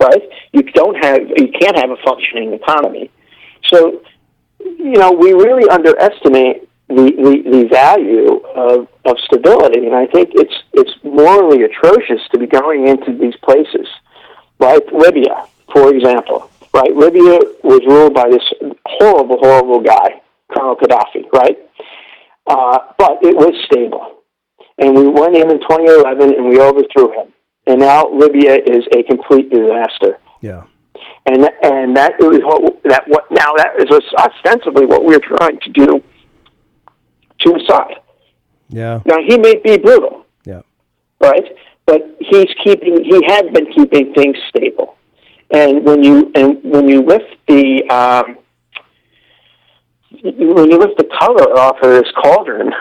[0.01, 0.23] right?
[0.53, 1.21] You don't have.
[1.37, 3.11] You can't have a functioning economy.
[3.73, 4.03] So,
[4.61, 10.31] you know, we really underestimate the, the, the value of, of stability, and I think
[10.35, 13.89] it's it's morally atrocious to be going into these places,
[14.59, 16.51] like Libya, for example.
[16.73, 18.43] Right, Libya was ruled by this
[18.85, 20.21] horrible, horrible guy,
[20.53, 21.31] Colonel Gaddafi.
[21.33, 21.57] Right,
[22.47, 24.15] uh, but it was stable.
[24.79, 27.33] And we went in in 2011 and we overthrew him.
[27.67, 30.19] And now Libya is a complete disaster.
[30.41, 30.65] Yeah.
[31.27, 35.71] And and that is what that what now that is ostensibly what we're trying to
[35.71, 36.03] do
[37.41, 37.95] to Assad.
[38.69, 39.01] Yeah.
[39.07, 40.61] Now he may be brutal, Yeah.
[41.21, 41.45] right?
[41.87, 44.97] But he's keeping he has been keeping things stable.
[45.51, 48.37] And when you and when you lift the um,
[50.23, 52.73] when you lift the cover off of this cauldron,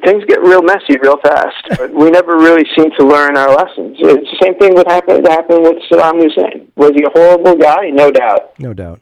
[0.00, 1.56] things get real messy real fast.
[1.78, 3.96] But we never really seem to learn our lessons.
[4.00, 6.70] It's the same thing that happened that happened with Saddam Hussein.
[6.76, 7.90] Was he a horrible guy?
[7.90, 8.58] No doubt.
[8.58, 9.00] No doubt.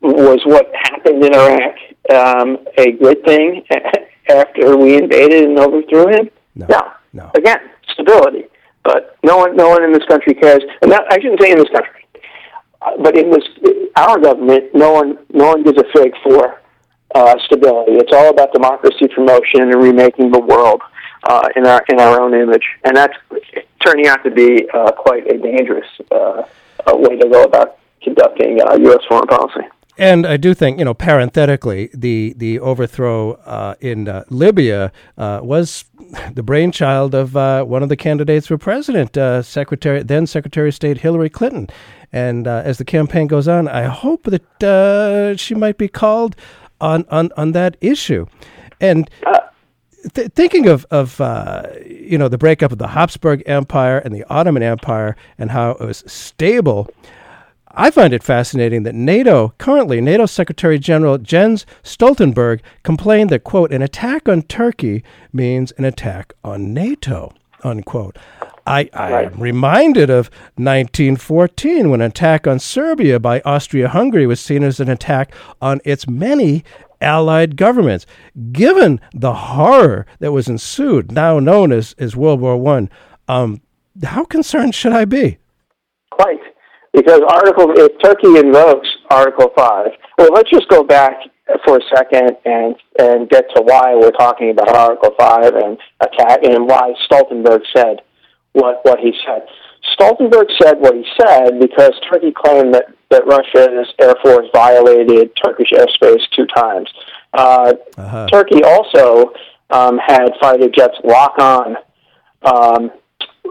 [0.00, 1.74] Was what happened in Iraq
[2.10, 3.64] um, a good thing
[4.28, 6.30] after we invaded and overthrew him?
[6.54, 6.66] No.
[6.68, 6.92] No.
[7.12, 7.30] No.
[7.34, 7.58] Again,
[7.92, 8.44] stability.
[8.84, 10.62] But no one, no one in this country cares.
[10.82, 12.06] And that, I shouldn't say in this country,
[13.02, 13.44] but in this
[13.96, 16.60] our government, no one, no one gives a fig for
[17.14, 17.92] uh, stability.
[17.92, 20.82] It's all about democracy promotion and remaking the world
[21.24, 23.14] uh, in our in our own image, and that's
[23.84, 26.42] turning out to be uh, quite a dangerous uh,
[26.86, 29.00] uh, way to go about conducting uh, U.S.
[29.08, 29.66] foreign policy.
[29.98, 35.40] And I do think, you know, parenthetically, the the overthrow uh, in uh, Libya uh,
[35.42, 35.84] was
[36.32, 40.74] the brainchild of uh, one of the candidates for president, uh, Secretary then Secretary of
[40.74, 41.68] State Hillary Clinton.
[42.12, 46.36] And uh, as the campaign goes on, I hope that uh, she might be called
[46.80, 48.26] on on, on that issue.
[48.80, 49.08] And
[50.14, 54.24] th- thinking of of uh, you know the breakup of the Habsburg Empire and the
[54.24, 56.88] Ottoman Empire and how it was stable.
[57.80, 63.72] I find it fascinating that NATO, currently NATO Secretary General Jens Stoltenberg, complained that, quote,
[63.72, 68.16] an attack on Turkey means an attack on NATO, unquote.
[68.68, 74.40] I, I am reminded of 1914 when an attack on Serbia by Austria Hungary was
[74.40, 76.64] seen as an attack on its many
[77.00, 78.04] allied governments.
[78.52, 82.90] Given the horror that was ensued, now known as, as World War One,
[83.26, 83.62] um,
[84.04, 85.38] how concerned should I be?
[86.10, 86.40] Quite.
[86.92, 89.86] Because Article, if Turkey invokes Article 5,
[90.18, 91.14] well, let's just go back
[91.64, 96.40] for a second and, and get to why we're talking about Article 5 and attack
[96.44, 98.00] and why Stoltenberg said
[98.58, 99.42] what, what he said.
[99.94, 105.70] Stoltenberg said what he said because Turkey claimed that, that Russia's Air Force violated Turkish
[105.72, 106.88] airspace two times.
[107.32, 108.26] Uh, Uh-huh.
[108.30, 109.32] Turkey also
[109.70, 111.76] um, had fighter jets lock on
[112.42, 112.90] um,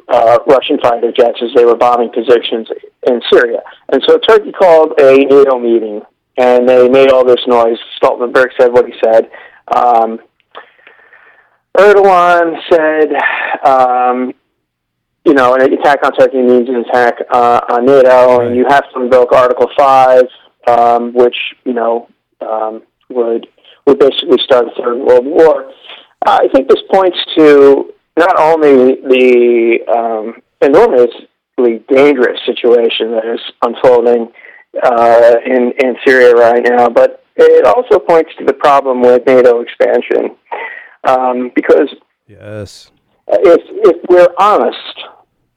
[0.10, 2.68] uh, Russian fighter jets as they were bombing positions
[3.08, 3.62] in Syria.
[3.92, 6.02] And so Turkey called a NATO meeting,
[6.38, 7.78] and they made all this noise.
[8.02, 9.30] Stoltenberg said what he said.
[9.76, 10.20] Um,
[11.78, 13.10] Erdogan said,
[13.66, 14.34] um,
[15.28, 18.86] you know, an attack on Turkey means an attack uh, on NATO, and you have
[18.94, 20.24] to invoke Article 5,
[20.68, 21.36] um, which,
[21.66, 22.08] you know,
[22.40, 23.46] um, would,
[23.86, 25.70] would basically start a Third World War.
[26.26, 33.42] Uh, I think this points to not only the um, enormously dangerous situation that is
[33.62, 34.32] unfolding
[34.82, 39.62] uh, in in Syria right now, but it also points to the problem with NATO
[39.62, 40.36] expansion,
[41.04, 41.90] um, because
[42.28, 42.92] Yes.
[43.28, 44.98] if if we're honest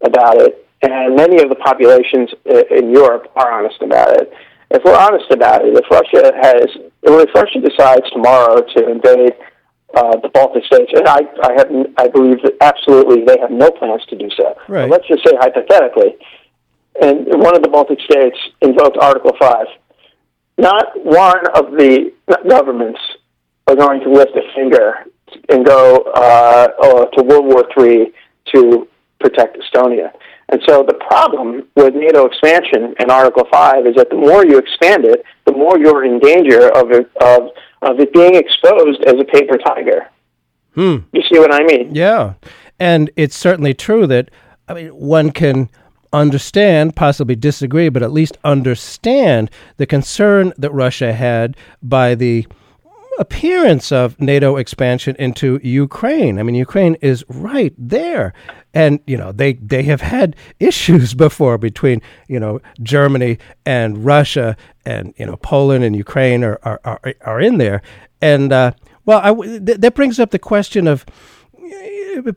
[0.03, 2.31] about it, and many of the populations
[2.71, 4.33] in Europe are honest about it,
[4.71, 6.69] if we're honest about it, if Russia has,
[7.03, 9.35] if Russia decides tomorrow to invade
[9.95, 13.71] uh, the Baltic states, and I, I have, I believe that absolutely they have no
[13.71, 14.57] plans to do so.
[14.69, 14.89] Right.
[14.89, 16.17] But let's just say hypothetically,
[17.03, 19.67] and one of the Baltic states invoked Article Five.
[20.57, 22.13] Not one of the
[22.49, 23.01] governments
[23.67, 25.07] are going to lift a finger
[25.49, 28.13] and go uh, to World War III
[28.55, 28.89] to
[29.21, 30.11] protect Estonia.
[30.51, 34.59] And so the problem with NATO expansion in Article 5 is that the more you
[34.59, 37.51] expand it, the more you're in danger of it, of,
[37.83, 40.09] of it being exposed as a paper tiger.
[40.75, 40.99] Hmm.
[41.13, 41.95] You see what I mean?
[41.95, 42.35] Yeah.
[42.81, 44.31] And it's certainly true that,
[44.69, 45.69] I mean, one can
[46.13, 52.47] understand, possibly disagree, but at least understand the concern that Russia had by the
[53.21, 56.39] appearance of NATO expansion into Ukraine.
[56.39, 58.33] I mean, Ukraine is right there.
[58.73, 64.57] And, you know, they, they have had issues before between, you know, Germany and Russia
[64.85, 67.83] and, you know, Poland and Ukraine are, are, are, are in there.
[68.23, 68.73] And, uh,
[69.05, 71.05] well, I th- that brings up the question of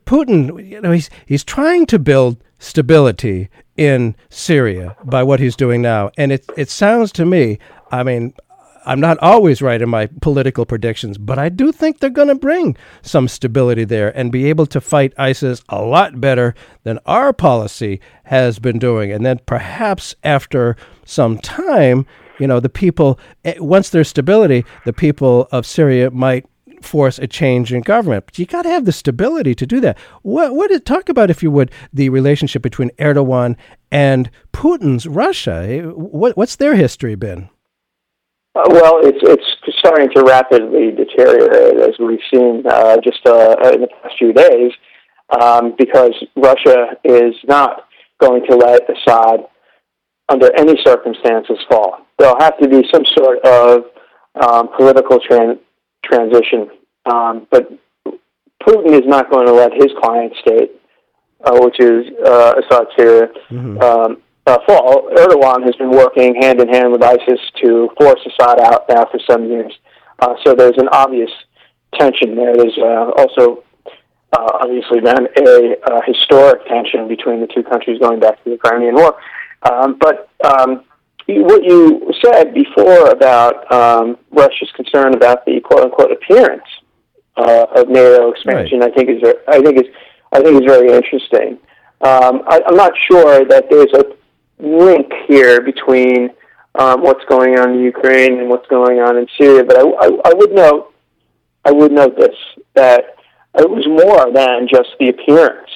[0.06, 5.82] Putin, you know, he's he's trying to build stability in Syria by what he's doing
[5.82, 7.58] now, and it it sounds to me,
[7.90, 8.34] I mean,
[8.86, 12.34] I'm not always right in my political predictions, but I do think they're going to
[12.34, 17.32] bring some stability there and be able to fight ISIS a lot better than our
[17.32, 22.06] policy has been doing, and then perhaps after some time,
[22.38, 26.46] you know, the people eh, once there's stability, the people of Syria might
[26.82, 28.26] force a change in government.
[28.26, 29.98] But you got to have the stability to do that.
[30.22, 33.56] What what did talk about if you would the relationship between Erdogan
[33.90, 35.64] and Putin's Russia?
[35.66, 37.48] Eh, What what's their history been?
[38.56, 43.80] Uh, well, it's it's starting to rapidly deteriorate, as we've seen uh, just uh, in
[43.80, 44.70] the past few days,
[45.40, 47.88] um, because Russia is not
[48.20, 49.40] going to let Assad,
[50.28, 51.98] under any circumstances, fall.
[52.18, 53.84] There'll have to be some sort of
[54.40, 55.58] um, political tran-
[56.04, 56.70] transition,
[57.06, 57.68] um, but
[58.62, 60.70] Putin is not going to let his client state,
[61.44, 63.28] uh, which is uh, Assad Syria,
[63.82, 65.08] um, uh, fall.
[65.16, 69.18] Erdogan has been working hand in hand with ISIS to force Assad out now for
[69.28, 69.72] some years.
[70.18, 71.30] Uh, so there's an obvious
[71.98, 72.54] tension there.
[72.54, 73.64] There's uh, also
[74.32, 78.56] uh, obviously been a uh, historic tension between the two countries going back to the
[78.56, 79.16] Crimean War.
[79.62, 80.84] Um, but um,
[81.26, 86.66] what you said before about um, Russia's concern about the quote unquote appearance
[87.36, 89.90] uh, of NATO expansion, I think is I think is
[90.32, 91.58] I think is very interesting.
[92.02, 94.04] Um, I, I'm not sure that there's a
[94.64, 96.30] link here between
[96.76, 100.06] um, what's going on in Ukraine and what's going on in Syria, but I, I,
[100.24, 100.92] I would note
[101.64, 102.36] I would note this
[102.74, 103.16] that
[103.56, 105.70] it was more than just the appearance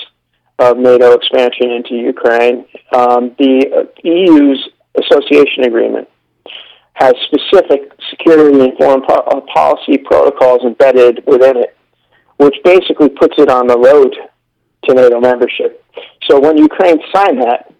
[0.58, 2.66] of NATO expansion into Ukraine.
[2.92, 6.08] Um, the uh, EU's association agreement
[6.94, 11.76] has specific security and foreign po- uh, policy protocols embedded within it,
[12.38, 14.16] which basically puts it on the road
[14.84, 15.84] to NATO membership.
[16.28, 17.72] So when Ukraine signed that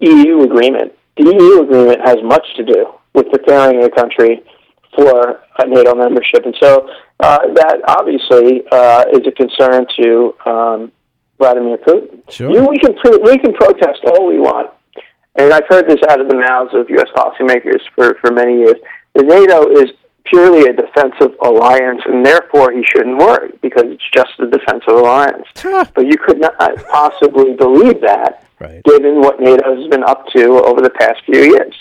[0.00, 4.42] EU agreement, the EU agreement has much to do with preparing a country
[4.96, 6.88] for a NATO membership, and so
[7.20, 10.92] uh, that obviously uh, is a concern to um,
[11.38, 12.22] Vladimir Putin.
[12.30, 12.50] Sure.
[12.50, 14.70] You know, we can we can protest all we want,
[15.36, 17.08] and I've heard this out of the mouths of U.S.
[17.16, 18.76] policymakers for for many years.
[19.14, 19.90] The NATO is
[20.24, 25.46] purely a defensive alliance, and therefore he shouldn't worry because it's just a defensive alliance.
[25.94, 26.56] but you could not
[26.90, 28.43] possibly believe that,
[28.84, 31.74] given what NATO has been up to over the past few years.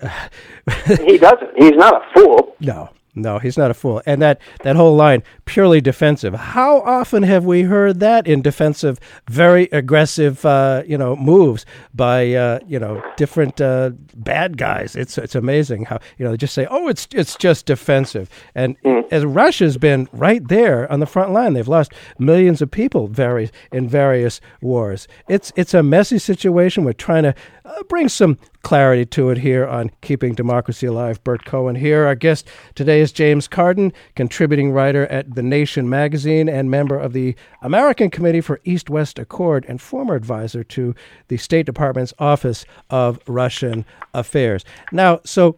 [1.06, 1.50] he doesn't.
[1.56, 2.56] He's not a fool.
[2.60, 2.90] No,
[3.22, 4.02] no, he's not a fool.
[4.06, 6.34] And that, that whole line, purely defensive.
[6.34, 12.32] How often have we heard that in defensive, very aggressive, uh, you know, moves by,
[12.32, 14.96] uh, you know, different uh, bad guys?
[14.96, 18.30] It's it's amazing how you know they just say, oh, it's it's just defensive.
[18.54, 18.76] And
[19.10, 23.50] as Russia's been right there on the front line, they've lost millions of people very
[23.72, 25.08] in various wars.
[25.28, 26.84] It's it's a messy situation.
[26.84, 27.34] We're trying to
[27.70, 31.22] uh, bring some clarity to it here on Keeping Democracy Alive.
[31.24, 32.04] Bert Cohen here.
[32.04, 37.12] Our guest today is James Carden, contributing writer at The Nation magazine and member of
[37.12, 40.94] the American Committee for East West Accord and former advisor to
[41.28, 44.64] the State Department's Office of Russian Affairs.
[44.92, 45.56] Now, so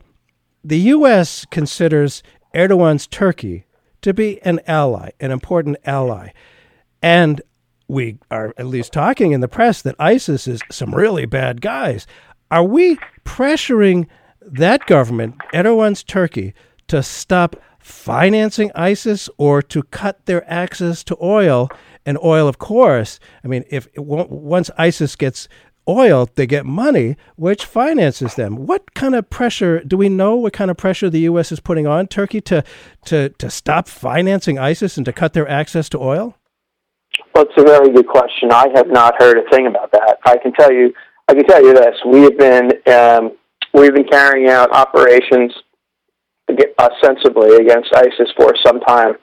[0.63, 1.47] the U.S.
[1.51, 2.23] considers
[2.55, 3.65] Erdogan's Turkey
[4.03, 6.31] to be an ally, an important ally.
[7.01, 7.41] And
[7.93, 12.07] we are at least talking in the press that ISIS is some really bad guys.
[12.51, 14.07] Are we pressuring
[14.41, 16.55] that government, Erdogan's Turkey,
[16.89, 21.69] to stop financing ISIS or to cut their access to oil.
[22.07, 25.49] And oil, of course, I mean, if once ISIS gets
[25.89, 28.67] oil, they get money, which finances them.
[28.67, 30.37] What kind of pressure do we know?
[30.37, 31.51] What kind of pressure the U.S.
[31.51, 32.63] is putting on Turkey to
[33.07, 36.37] to to stop financing ISIS and to cut their access to oil?
[37.35, 38.53] Well, it's a very good question.
[38.53, 40.19] I have not heard a thing about that.
[40.25, 40.93] I can tell you,
[41.29, 43.33] I can tell you this: we have been um,
[43.73, 45.53] we've been carrying out operations
[46.79, 49.15] ostensibly against ISIS for some time,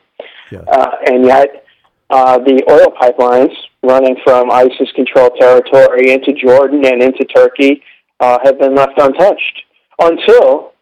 [0.52, 0.60] yeah.
[0.60, 1.66] uh, and yet
[2.10, 3.54] uh, the oil pipelines
[3.84, 7.84] running from ISIS-controlled territory into Jordan and into Turkey
[8.20, 9.64] uh, have been left untouched
[10.00, 10.74] until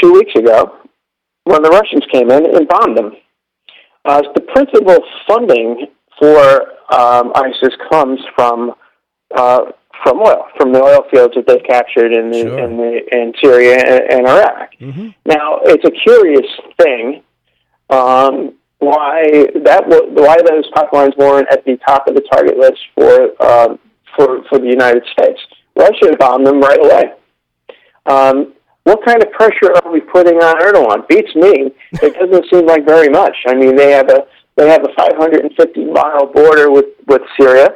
[0.00, 0.78] two weeks ago,
[1.44, 3.12] when the Russians came in and bombed them.
[4.04, 4.98] Uh, the principal
[5.28, 5.86] funding
[6.18, 8.74] for um, ISIS comes from
[9.34, 12.58] uh, from oil, from the oil fields that they've captured in the, sure.
[12.58, 14.70] in, the, in Syria and, and Iraq.
[14.80, 15.08] Mm-hmm.
[15.26, 16.46] Now, it's a curious
[16.80, 17.22] thing
[17.88, 23.42] um, why that why those pipelines weren't at the top of the target list for
[23.42, 23.78] um,
[24.16, 25.40] for for the United States.
[25.76, 27.12] Russia bombed them right away.
[28.06, 28.54] Um,
[28.84, 31.06] what kind of pressure are we putting on Erdogan?
[31.06, 31.70] Beats me.
[32.02, 33.36] It doesn't seem like very much.
[33.46, 34.26] I mean, they have a
[34.56, 37.68] they have a 550 mile border with with Syria.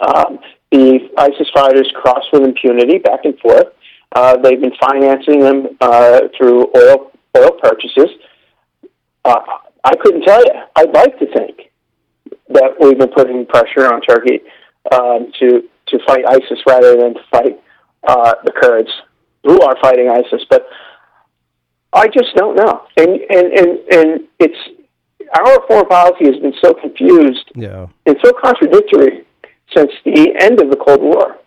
[0.00, 0.38] Um,
[0.70, 3.66] the ISIS fighters cross with impunity back and forth.
[4.14, 8.10] Uh, they've been financing them uh, through oil oil purchases.
[9.24, 9.40] Uh,
[9.84, 10.52] I couldn't tell you.
[10.76, 11.70] I'd like to think
[12.48, 14.40] that we've been putting pressure on Turkey
[14.92, 17.60] um, to to fight ISIS rather than to fight
[18.06, 18.90] uh, the Kurds
[19.44, 20.44] who are fighting ISIS.
[20.48, 20.66] But
[21.92, 22.86] I just don't know.
[22.96, 24.79] And and and, and it's
[25.38, 27.86] our foreign policy has been so confused yeah.
[28.06, 29.24] and so contradictory
[29.74, 31.38] since the end of the Cold War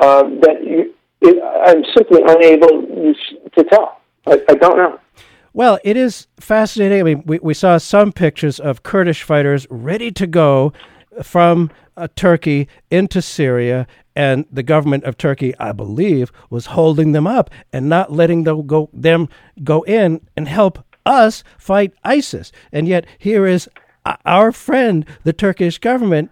[0.00, 3.14] uh, that you, it, I'm simply unable
[3.54, 4.00] to tell.
[4.26, 5.00] I, I don't know.
[5.52, 7.00] Well, it is fascinating.
[7.00, 10.74] I mean, we, we saw some pictures of Kurdish fighters ready to go
[11.22, 17.26] from uh, Turkey into Syria, and the government of Turkey, I believe, was holding them
[17.26, 19.30] up and not letting them go, them
[19.64, 22.52] go in and help us fight ISIS.
[22.72, 23.68] And yet, here is
[24.24, 26.30] our friend, the Turkish government,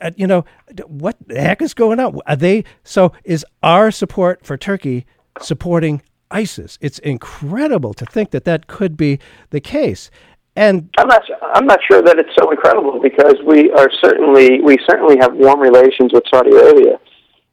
[0.00, 0.44] uh, you know,
[0.86, 2.18] what the heck is going on?
[2.26, 3.12] Are they so?
[3.24, 5.06] Is our support for Turkey
[5.40, 6.78] supporting ISIS?
[6.80, 9.18] It's incredible to think that that could be
[9.50, 10.10] the case.
[10.56, 11.22] And I'm not.
[11.54, 15.60] I'm not sure that it's so incredible because we are certainly we certainly have warm
[15.60, 16.98] relations with Saudi Arabia.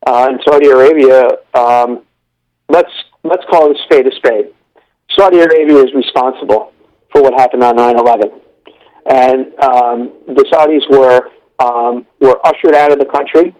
[0.07, 2.03] Uh, and Saudi Arabia, um,
[2.69, 2.91] let's
[3.23, 4.53] let's call it a spade a spade.
[5.17, 6.71] Saudi Arabia is responsible
[7.11, 8.31] for what happened on 9/11,
[9.09, 13.55] and um, the Saudis were um, were ushered out of the country.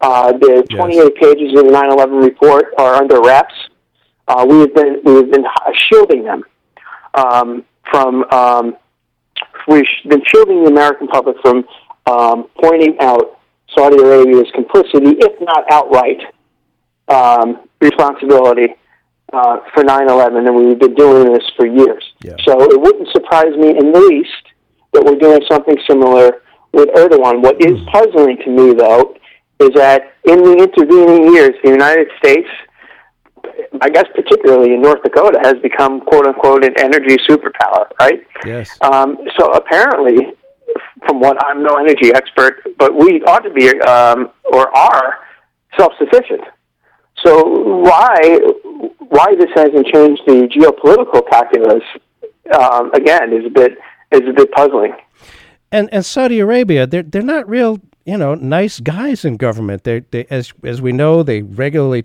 [0.00, 1.10] Uh, the 28 yes.
[1.20, 3.54] pages of the 9/11 report are under wraps.
[4.28, 5.44] Uh, we have been we have been
[5.88, 6.42] shielding them
[7.14, 8.24] um, from.
[8.32, 8.76] Um,
[9.68, 11.64] we've been shielding the American public from
[12.06, 13.38] um, pointing out
[13.76, 16.20] Saudi Arabia's complicity, if not outright
[17.08, 18.74] um, responsibility
[19.32, 22.04] uh, for 9/11, and we've been doing this for years.
[22.22, 22.36] Yeah.
[22.44, 24.44] So it wouldn't surprise me in the least
[24.92, 27.42] that we're doing something similar with Erdogan.
[27.42, 27.86] What is hmm.
[27.86, 29.16] puzzling to me, though,
[29.60, 32.48] is that in the intervening years, the United States,
[33.80, 38.20] I guess particularly in North Dakota, has become quote unquote an energy superpower, right?
[38.44, 38.76] Yes.
[38.80, 40.32] Um, so apparently,
[41.06, 45.18] from what I'm no energy expert, but we ought to be um, or are
[45.78, 46.42] self sufficient.
[47.24, 47.44] So
[47.80, 48.38] why
[49.08, 51.84] why this hasn't changed the geopolitical calculus
[52.58, 53.72] um, again is a bit
[54.12, 54.92] is a bit puzzling
[55.72, 59.84] and and Saudi Arabia, they're they're not real, you know, nice guys in government.
[59.84, 62.04] They they as as we know, they regularly,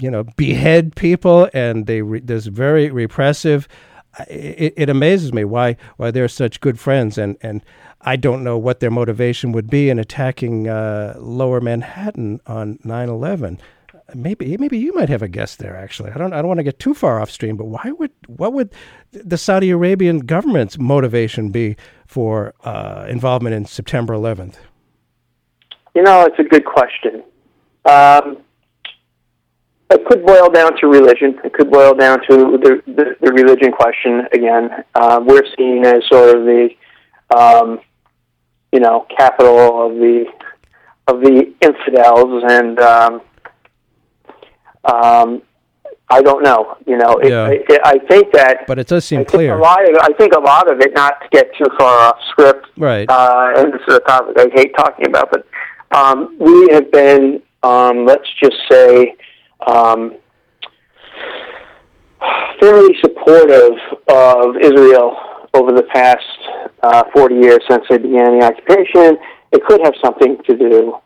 [0.00, 3.68] you know, behead people, and they re, there's very repressive.
[4.28, 7.62] It, it amazes me why why they're such good friends, and and
[8.00, 13.58] I don't know what their motivation would be in attacking uh, Lower Manhattan on 9/11
[14.14, 16.64] maybe maybe you might have a guess there actually i don't i don't want to
[16.64, 18.72] get too far off stream but why would what would
[19.12, 21.76] the saudi arabian government's motivation be
[22.08, 24.54] for uh, involvement in September 11th?
[25.94, 27.22] You know, it's a good question.
[27.84, 28.38] Um,
[29.90, 31.38] it could boil down to religion.
[31.44, 34.84] It could boil down to the, the, the religion question again.
[34.94, 36.68] Uh, we're seen as sort of the,
[37.36, 37.80] um,
[38.72, 40.24] you know, capital of the
[41.06, 43.22] of the infidels, and um,
[44.92, 45.42] um,
[46.10, 46.76] I don't know.
[46.86, 47.48] You know, it, yeah.
[47.50, 48.66] it, I think that.
[48.66, 49.58] But it does seem I clear.
[49.58, 52.16] A lot of, I think a lot of it, not to get too far off
[52.30, 52.66] script.
[52.76, 53.08] Right.
[53.08, 55.46] Uh, and this is a topic I hate talking about, but
[55.96, 59.16] um, we have been, um, let's just say,
[59.66, 60.16] um,
[62.60, 63.78] fairly supportive
[64.08, 65.16] of Israel
[65.54, 66.24] over the past
[66.82, 69.18] uh, 40 years since they began the occupation.
[69.52, 70.96] It could have something to do.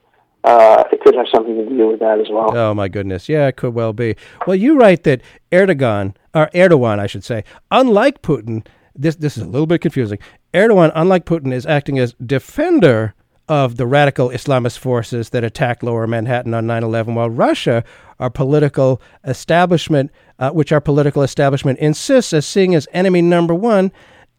[0.44, 2.56] Uh, it could have something to do with that as well.
[2.56, 4.16] Oh my goodness, yeah, it could well be.
[4.46, 5.22] Well, you write that
[5.52, 8.66] Erdogan, or Erdogan, I should say, unlike Putin,
[8.96, 10.18] this this is a little bit confusing.
[10.52, 13.14] Erdogan, unlike Putin, is acting as defender
[13.48, 17.84] of the radical Islamist forces that attacked lower Manhattan on 9 11, while Russia,
[18.18, 23.92] our political establishment, uh, which our political establishment insists as seeing as enemy number one,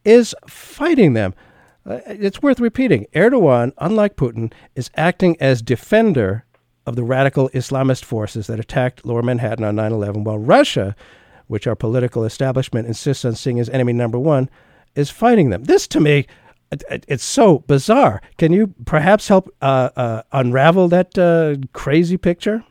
[0.04, 1.34] is fighting them.
[1.86, 3.06] Uh, it's worth repeating.
[3.14, 6.46] Erdogan, unlike Putin, is acting as defender
[6.86, 10.96] of the radical Islamist forces that attacked lower Manhattan on 9 11, while Russia,
[11.48, 14.50] which our political establishment insists on seeing as enemy number one,
[14.96, 15.64] is fighting them.
[15.64, 16.26] This, to me,
[16.90, 18.22] it's so bizarre.
[18.38, 22.64] Can you perhaps help uh, uh, unravel that uh, crazy picture?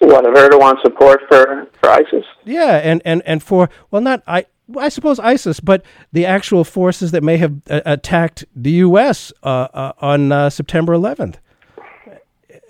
[0.00, 2.24] What of Erdogan's support for, for ISIS?
[2.44, 4.46] Yeah, and, and, and for well, not I
[4.76, 9.32] I suppose ISIS, but the actual forces that may have uh, attacked the U.S.
[9.42, 11.36] Uh, uh, on September 11th.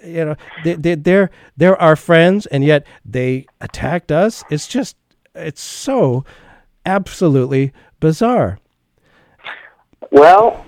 [0.04, 4.44] You know, they, they, they're they're our friends, and yet they attacked us.
[4.48, 4.96] It's just
[5.34, 6.24] it's so
[6.86, 8.58] absolutely bizarre.
[10.10, 10.64] Well,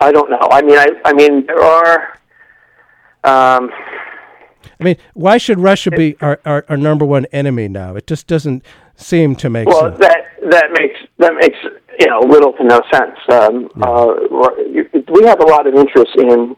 [0.00, 0.48] I don't know.
[0.50, 2.18] I mean, I, I mean, there are.
[3.24, 3.70] Um,
[4.80, 7.96] I mean, why should Russia be our, our, our, number one enemy now?
[7.96, 8.64] It just doesn't
[8.96, 9.98] seem to make well, sense.
[10.50, 11.56] That makes that makes
[11.98, 13.18] you know little to no sense.
[13.28, 13.84] Um, yeah.
[13.84, 14.14] uh,
[15.12, 16.56] we have a lot of interest in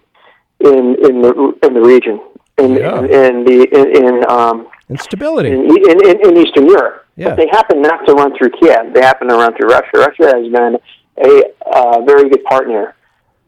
[0.60, 2.20] in in the in the region,
[2.58, 2.98] in yeah.
[2.98, 7.06] in, in, the in, in um, instability in, in, in Eastern Europe.
[7.16, 7.30] Yeah.
[7.30, 8.92] But they happen not to run through Kiev.
[8.92, 9.90] They happen to run through Russia.
[9.94, 10.76] Russia has been
[11.24, 11.42] a
[11.74, 12.94] uh, very good partner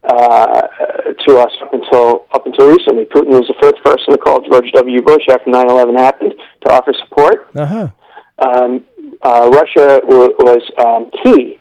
[0.04, 0.62] uh,
[1.26, 3.04] to us up until up until recently.
[3.04, 5.02] Putin was the first person to call George W.
[5.02, 6.34] Bush after 9/11 happened
[6.64, 7.48] to offer support.
[7.54, 7.88] Uh-huh.
[8.38, 8.84] Um,
[9.22, 11.58] uh, Russia w- was um, key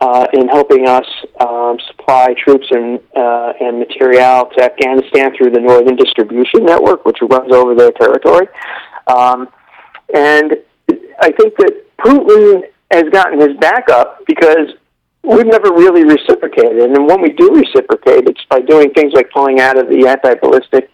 [0.00, 1.06] uh, in helping us
[1.40, 7.18] um, supply troops and uh, and material to Afghanistan through the Northern Distribution Network, which
[7.22, 8.46] runs over their territory.
[9.06, 9.48] Um,
[10.14, 10.56] and
[11.20, 14.74] I think that Putin has gotten his back up because
[15.22, 16.90] we've never really reciprocated.
[16.90, 20.90] And when we do reciprocate, it's by doing things like pulling out of the anti-ballistic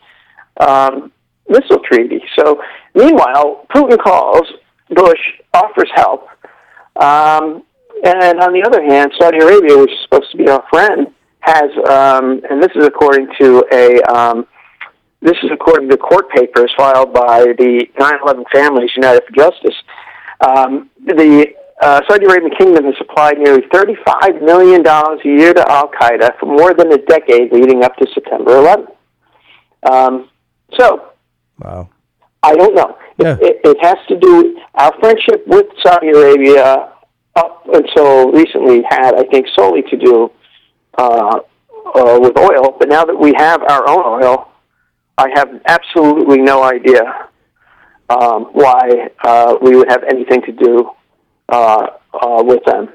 [0.60, 1.12] um,
[1.48, 2.22] missile treaty.
[2.38, 2.60] So,
[2.94, 4.46] meanwhile, Putin calls,
[4.90, 5.20] Bush
[5.54, 6.28] offers help,
[6.96, 7.62] um,
[8.04, 11.08] and on the other hand, Saudi Arabia, which is supposed to be our friend,
[11.40, 14.46] has, um, and this is according to a um,
[15.22, 19.74] this is according to court papers filed by the 9/11 Families United for Justice.
[20.40, 21.46] Um, the
[21.80, 26.46] uh, Saudi Arabian Kingdom has supplied nearly $35 million a year to Al Qaeda for
[26.46, 28.86] more than a decade leading up to September 11.
[29.90, 30.30] Um,
[30.78, 31.12] so,
[31.58, 31.88] wow.
[32.46, 32.96] I don't know.
[33.18, 33.36] Yeah.
[33.40, 36.92] It, it, has to do, our friendship with Saudi Arabia
[37.34, 40.30] up until recently had, I think, solely to do
[40.96, 41.40] uh,
[41.94, 42.76] uh, with oil.
[42.78, 44.48] But now that we have our own oil,
[45.18, 47.28] I have absolutely no idea
[48.10, 50.90] um, why uh, we would have anything to do
[51.48, 52.90] uh, uh, with them.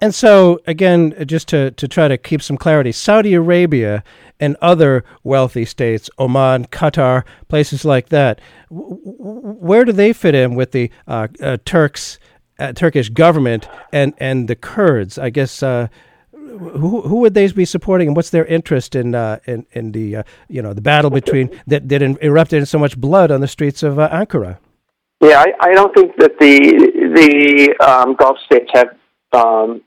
[0.00, 4.02] And so, again, just to, to try to keep some clarity, Saudi Arabia
[4.40, 10.72] and other wealthy states, Oman, Qatar, places like that, where do they fit in with
[10.72, 12.18] the uh, uh, Turks,
[12.58, 15.18] uh, Turkish government and, and the Kurds?
[15.18, 15.88] I guess uh,
[16.32, 20.24] who, who would they be supporting, and what's their interest in uh, in, in the
[20.48, 23.82] you know the battle between that that erupted in so much blood on the streets
[23.82, 24.58] of Ankara?
[25.20, 26.58] Yeah, I, I don't think that the
[27.14, 28.88] the um, Gulf states have
[29.32, 29.82] um,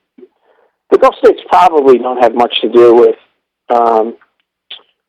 [0.92, 3.16] the Gulf states probably don't have much to do with
[3.70, 4.16] um,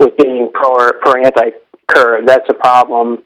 [0.01, 1.51] with being pro or, pro anti
[1.86, 2.26] Kurd.
[2.26, 3.22] That's a problem,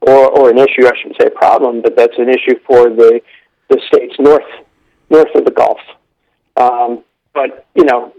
[0.00, 0.86] or or an issue.
[0.86, 3.20] I shouldn't say problem, but that's an issue for the
[3.68, 4.42] the states north
[5.10, 5.78] north of the Gulf.
[6.56, 7.04] Um,
[7.34, 8.12] but you know,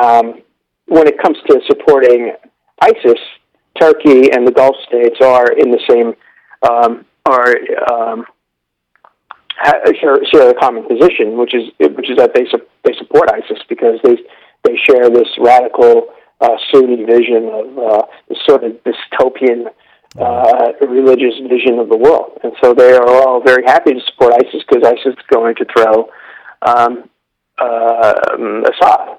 [0.00, 0.42] um,
[0.86, 2.32] when it comes to supporting
[2.80, 3.18] ISIS,
[3.80, 6.14] Turkey and the Gulf states are in the same
[6.62, 7.54] um, are
[7.92, 8.24] um,
[10.00, 13.62] share, share a common position, which is which is that they su- they support ISIS
[13.68, 14.16] because they
[14.64, 16.08] they share this radical
[16.40, 19.66] uh, Sunni vision of uh, this sort of dystopian
[20.18, 24.34] uh, religious vision of the world, and so they are all very happy to support
[24.34, 26.08] ISIS because ISIS is going to throw
[26.62, 27.08] um,
[27.58, 28.14] uh,
[28.72, 29.18] Assad.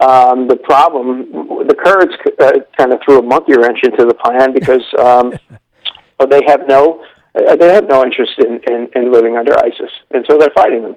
[0.00, 1.30] Um, the problem,
[1.66, 5.32] the Kurds uh, kind of threw a monkey wrench into the plan because um,
[6.28, 7.04] they have no
[7.34, 10.82] uh, they have no interest in, in, in living under ISIS, and so they're fighting
[10.82, 10.96] them.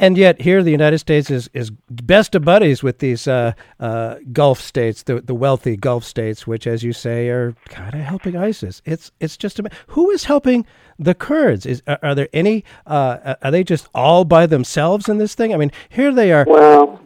[0.00, 4.16] And yet, here the United States is, is best of buddies with these uh, uh,
[4.32, 8.34] Gulf states, the, the wealthy Gulf states, which, as you say, are kind of helping
[8.34, 8.80] ISIS.
[8.86, 10.64] It's it's just a, who is helping
[10.98, 11.66] the Kurds?
[11.66, 12.64] Is are, are there any?
[12.86, 15.52] Uh, are they just all by themselves in this thing?
[15.52, 16.98] I mean, here they are, well,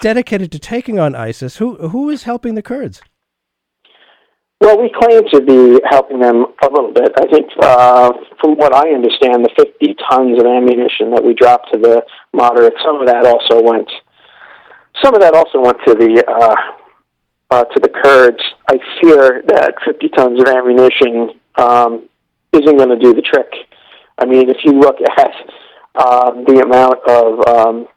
[0.00, 1.58] dedicated to taking on ISIS.
[1.58, 3.00] Who who is helping the Kurds?
[4.62, 7.10] Well, we claim to be helping them a little bit.
[7.18, 11.72] I think, uh, from what I understand, the 50 tons of ammunition that we dropped
[11.72, 13.90] to the moderates, some of that also went.
[15.02, 16.54] Some of that also went to the uh,
[17.50, 18.38] uh, to the Kurds.
[18.70, 22.08] I fear that 50 tons of ammunition um,
[22.52, 23.50] isn't going to do the trick.
[24.16, 27.88] I mean, if you look at um, the amount of um,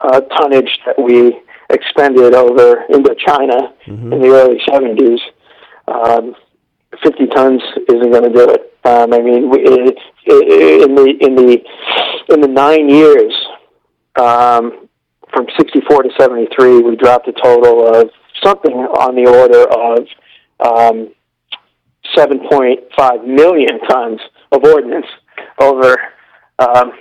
[0.00, 4.14] uh, tonnage that we expended over Indochina mm-hmm.
[4.14, 5.20] in the early 70s,
[5.88, 6.34] um,
[7.02, 8.72] 50 tons isn't going to do it.
[8.84, 11.58] Um, I mean, we, it, it, in the in the
[12.34, 13.32] in the nine years
[14.16, 14.88] um,
[15.32, 18.10] from 64 to 73, we dropped a total of
[18.42, 20.06] something on the order of
[20.60, 21.14] um,
[22.16, 24.20] 7.5 million tons
[24.50, 25.06] of ordnance
[25.60, 25.96] over
[26.58, 26.92] um,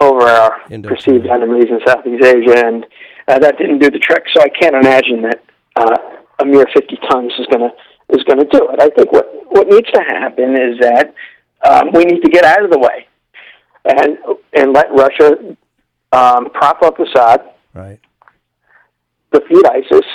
[0.00, 2.86] over our perceived enemies in Southeast Asia, and
[3.28, 4.24] uh, that didn't do the trick.
[4.34, 5.42] So I can't imagine that
[5.76, 5.96] uh,
[6.40, 7.70] a mere 50 tons is going to
[8.10, 8.80] is going to do it.
[8.80, 11.14] I think what what needs to happen is that
[11.68, 13.06] um, we need to get out of the way
[13.84, 14.18] and
[14.52, 15.56] and let Russia
[16.12, 17.42] um, prop up Assad,
[17.74, 17.98] right.
[19.32, 20.06] defeat ISIS,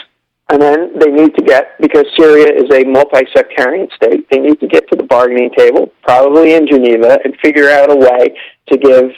[0.49, 4.29] and then they need to get because Syria is a multi-sectarian state.
[4.29, 7.95] They need to get to the bargaining table, probably in Geneva, and figure out a
[7.95, 8.35] way
[8.69, 9.11] to give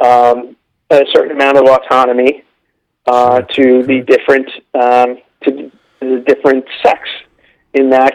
[0.00, 0.56] um,
[0.90, 2.44] a certain amount of autonomy
[3.06, 7.10] uh, to the different um, to the different sects
[7.74, 8.14] in that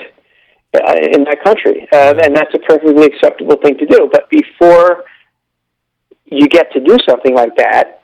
[0.73, 4.09] uh, in that country, uh, and that's a perfectly acceptable thing to do.
[4.11, 5.05] But before
[6.25, 8.01] you get to do something like that,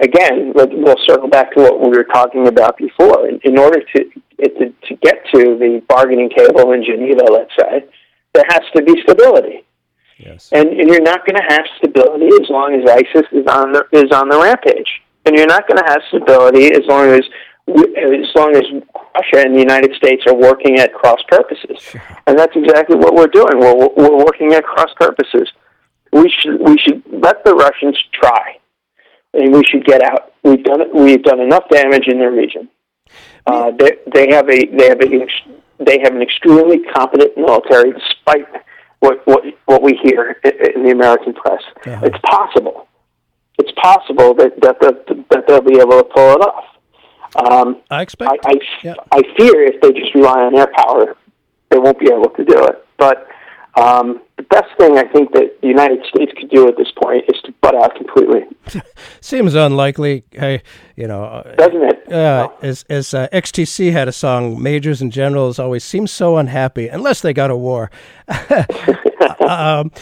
[0.00, 3.28] again, we'll circle back to what we were talking about before.
[3.28, 7.84] In, in order to, to to get to the bargaining table in Geneva, let's say,
[8.34, 9.64] there has to be stability.
[10.18, 10.50] Yes.
[10.52, 13.84] And, and you're not going to have stability as long as ISIS is on the
[13.92, 17.22] is on the rampage, and you're not going to have stability as long as
[17.68, 18.64] as long as
[19.14, 21.78] Russia and the United States are working at cross purposes,
[22.26, 23.58] and that's exactly what we're doing.
[23.58, 25.50] We're we're working at cross purposes.
[26.12, 28.58] We should we should let the Russians try,
[29.34, 30.32] and we should get out.
[30.42, 32.68] We've done we've done enough damage in the region.
[33.46, 35.28] Uh, they they have a they have a
[35.84, 38.46] they have an extremely competent military, despite
[39.00, 40.40] what what what we hear
[40.74, 41.62] in the American press.
[41.86, 42.00] Uh-huh.
[42.04, 42.88] It's possible.
[43.58, 46.64] It's possible that that, that that they'll be able to pull it off.
[47.38, 48.30] Um, I expect.
[48.44, 48.94] I, I, yeah.
[49.12, 51.16] I fear if they just rely on air power,
[51.70, 52.84] they won't be able to do it.
[52.96, 53.28] But
[53.76, 57.24] um, the best thing I think that the United States could do at this point
[57.28, 58.40] is to butt out completely.
[59.20, 60.24] Seems unlikely.
[60.32, 60.62] Hey,
[60.96, 62.12] you know, uh, doesn't it?
[62.12, 66.88] Uh, as as uh, XTC had a song, "Majors and Generals always seem so unhappy
[66.88, 67.90] unless they got a war."
[69.48, 69.92] um,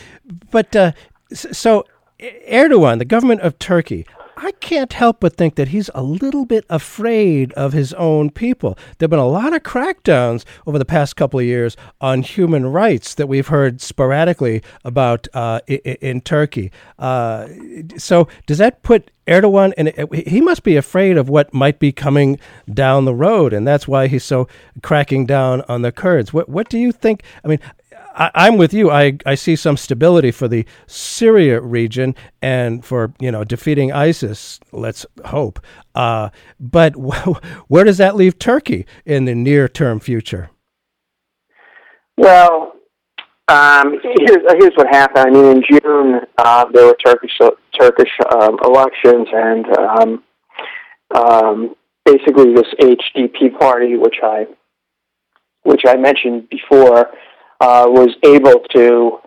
[0.51, 0.93] but uh,
[1.33, 1.85] so
[2.21, 4.07] Erdogan, the government of Turkey,
[4.37, 8.77] I can't help but think that he's a little bit afraid of his own people.
[8.99, 12.67] There have been a lot of crackdowns over the past couple of years on human
[12.67, 16.71] rights that we've heard sporadically about uh, in, in, Turkey.
[16.99, 17.49] Uh,
[17.97, 22.39] so, does that put Erdogan, and he must be afraid of what might be coming
[22.73, 24.47] down the road, and that's why he's so
[24.83, 26.33] cracking down on the Kurds.
[26.33, 27.25] What what do you think?
[27.45, 27.59] I mean,
[28.17, 28.91] I, am with you.
[28.91, 34.59] I, I see some stability for the Syria region and for you know defeating ISIS.
[34.73, 35.61] Let's hope.
[35.95, 36.93] Uh, but
[37.69, 40.51] where does that leave Turkey in the near term future?
[42.17, 42.73] Well,
[43.49, 45.27] um, here's here's what happened.
[45.27, 47.39] I mean, in June uh, there were Turkish
[47.79, 50.25] Turkish um, elections, and um,
[51.15, 54.47] um basically this HDP party, which I
[55.65, 57.11] which I mentioned before
[57.61, 59.19] uh, was able to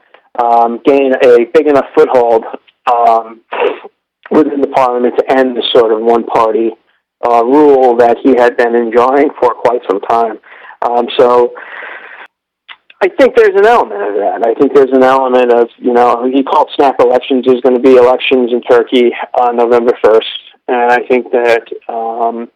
[0.42, 2.46] um, gain a big enough foothold
[2.92, 3.42] um,
[4.32, 6.72] within the parliament to end the sort of one party
[7.28, 10.40] uh, rule that he had been enjoying for quite some time.
[10.82, 11.54] Um, so
[13.02, 14.46] I think there's an element of that.
[14.46, 17.46] I think there's an element of, you know, he called snap elections.
[17.46, 20.22] There's going to be elections in Turkey on November 1st.
[20.68, 22.50] And I think that um,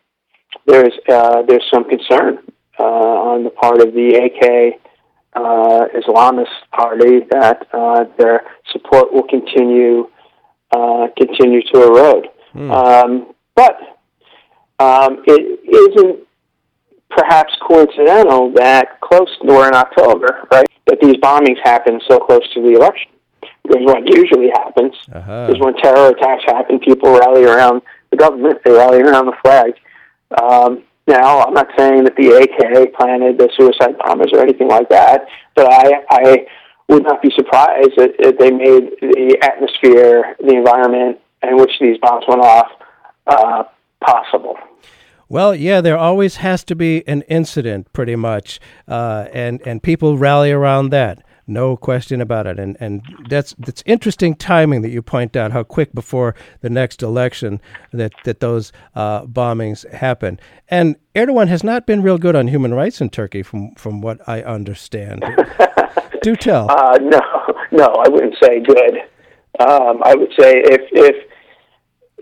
[0.68, 2.40] there's, uh, there's some concern
[2.78, 4.80] uh, on the part of the AK
[5.36, 10.10] uh, Islamist party that uh, their support will continue
[10.72, 12.28] uh, continue to erode.
[12.56, 12.72] Mm.
[12.72, 13.78] Um, but
[14.80, 16.20] um, it isn't
[17.10, 20.66] perhaps coincidental that close to we're in October, right?
[20.88, 23.12] That these bombings happen so close to the election.
[23.64, 25.48] Because what usually happens Uh-huh.
[25.50, 27.82] is when terror attacks happen, people rally around
[28.12, 29.74] the government, they rally around the flag.
[30.42, 34.90] Um, now, I'm not saying that the AK planted the suicide bombers or anything like
[34.90, 36.46] that, but I, I
[36.88, 41.98] would not be surprised that, that they made the atmosphere, the environment in which these
[42.02, 42.68] bombs went off,
[43.28, 43.64] uh,
[44.06, 44.58] possible.
[45.28, 50.18] Well, yeah, there always has to be an incident, pretty much, uh, and and people
[50.18, 51.24] rally around that.
[51.46, 55.64] No question about it, and and that's that's interesting timing that you point out how
[55.64, 57.60] quick before the next election
[57.92, 60.40] that that those uh, bombings happen.
[60.70, 64.22] And Erdogan has not been real good on human rights in Turkey, from from what
[64.28, 65.26] I understand.
[66.22, 66.72] Do tell.
[66.72, 67.22] Uh, no,
[67.72, 69.00] no, I wouldn't say good.
[69.60, 71.30] Um, I would say if if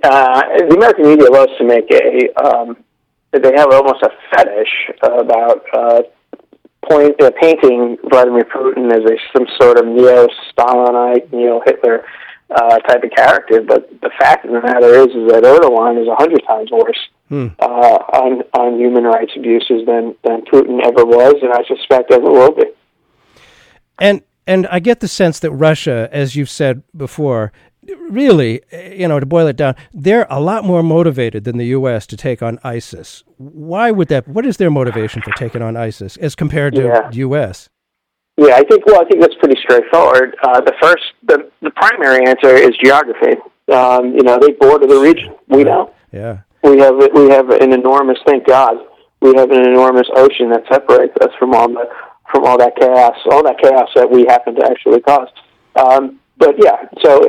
[0.04, 2.84] uh, the American media loves to make a um,
[3.32, 6.02] they have almost a fetish about uh,
[6.90, 12.06] point uh, painting Vladimir Putin as a some sort of neo Stalinite, neo Hitler
[12.50, 13.62] uh, type of character.
[13.62, 17.10] But the fact of the matter is, is that Erdogan is a hundred times worse
[17.32, 17.48] Hmm.
[17.60, 22.30] uh, on on human rights abuses than than Putin ever was, and I suspect ever
[22.30, 22.66] will be.
[24.00, 27.54] And and I get the sense that Russia, as you've said before,
[28.10, 32.06] really, you know, to boil it down, they're a lot more motivated than the U.S.
[32.08, 33.24] to take on ISIS.
[33.38, 34.28] Why would that?
[34.28, 37.10] What is their motivation for taking on ISIS as compared to Yeah.
[37.10, 37.70] the U.S.?
[38.38, 38.86] Yeah, I think.
[38.86, 40.36] Well, I think that's pretty straightforward.
[40.44, 43.36] Uh, the first, the the primary answer is geography.
[43.72, 45.36] Um, you know, they border the region.
[45.48, 45.92] We don't.
[46.12, 46.40] Yeah.
[46.64, 48.18] We have we have an enormous.
[48.26, 48.78] Thank God,
[49.22, 51.86] we have an enormous ocean that separates us from all the
[52.32, 55.28] from all that chaos, all that chaos that we happen to actually cause.
[55.76, 57.22] Um, but yeah, so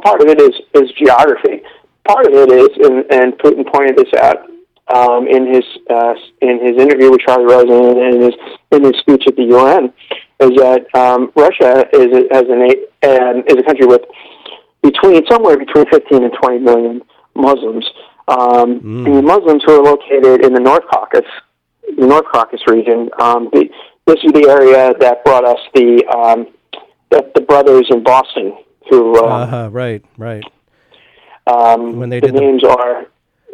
[0.00, 1.60] part of it is is geography.
[2.06, 4.46] Part of it is, and, and Putin pointed this out
[4.94, 8.34] um, in his uh, in his interview with Charlie Rose and in his
[8.70, 9.92] in his speech at the UN,
[10.38, 14.02] is that um, Russia is a, has an eight, um, is a country with
[14.82, 17.02] between somewhere between 15 and 20 million
[17.34, 17.84] Muslims.
[18.28, 21.28] Um, The Muslims who are located in the North Caucasus,
[21.98, 23.10] the North Caucasus region.
[23.20, 23.68] Um, the,
[24.06, 26.46] this is the area that brought us the um,
[27.10, 28.56] the, the brothers in Boston
[28.88, 30.44] who uh, Uh-huh, right, right.
[31.46, 33.06] um, When they the did the- names are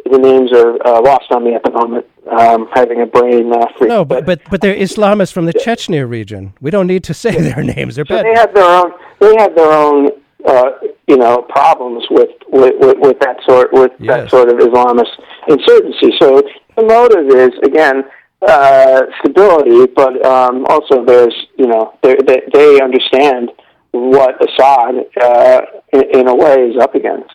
[0.09, 2.05] the names are uh, lost on me at the moment.
[2.31, 3.89] Um, having a brain uh, freak.
[3.89, 6.53] No, but but but they're Islamists from the Chechnya region.
[6.61, 7.95] We don't need to say their names.
[7.95, 8.25] They're So bad.
[8.25, 8.91] they have their own.
[9.19, 10.09] They have their own.
[10.45, 10.69] Uh,
[11.07, 15.11] you know, problems with with, with, with that sort with that sort of Islamist
[15.49, 16.13] insurgency.
[16.21, 16.41] So
[16.77, 18.03] the motive is again
[18.45, 22.15] uh, stability, but um, also there's you know they
[22.53, 23.51] they, understand
[23.91, 25.61] what Assad uh,
[25.93, 27.33] in, in a way is up against.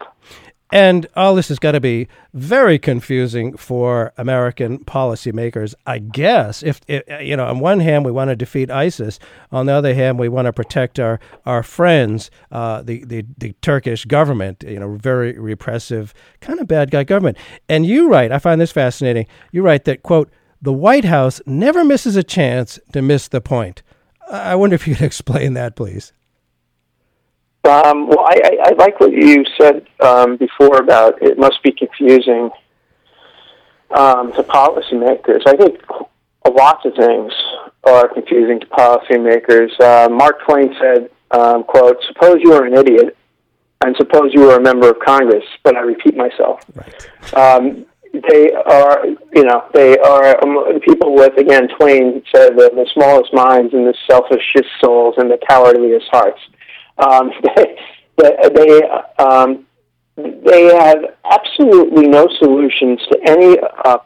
[0.75, 6.63] And all this has got to be very confusing for American policymakers, I guess.
[6.63, 9.19] If, if you know, on one hand, we want to defeat ISIS.
[9.51, 13.53] On the other hand, we want to protect our our friends, uh, the, the the
[13.61, 14.65] Turkish government.
[14.67, 17.37] You know, very repressive, kind of bad guy government.
[17.69, 19.27] And you write, I find this fascinating.
[19.51, 20.31] You write that quote,
[20.63, 23.83] the White House never misses a chance to miss the point.
[24.31, 26.13] I wonder if you could explain that, please.
[27.65, 31.73] Um, well, I, I, I like what you said um, before about it must be
[31.73, 32.51] confusing
[33.97, 35.43] um, to policymakers.
[35.47, 35.81] I think
[36.45, 37.33] a lots of things
[37.85, 39.81] are confusing to policymakers.
[39.81, 43.17] Uh, Mark Twain said, um, "quote Suppose you were an idiot,
[43.85, 46.65] and suppose you were a member of Congress." But I repeat myself.
[47.35, 51.69] Um, they are, you know, they are um, people with again.
[51.79, 56.41] Twain said the, the smallest minds and the selfishest souls and the cowardliest hearts.
[56.99, 58.83] Um, they, they,
[59.19, 59.67] um,
[60.17, 60.99] they have
[61.31, 63.99] absolutely no solutions to any uh,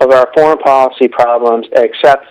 [0.00, 2.26] of our foreign policy problems except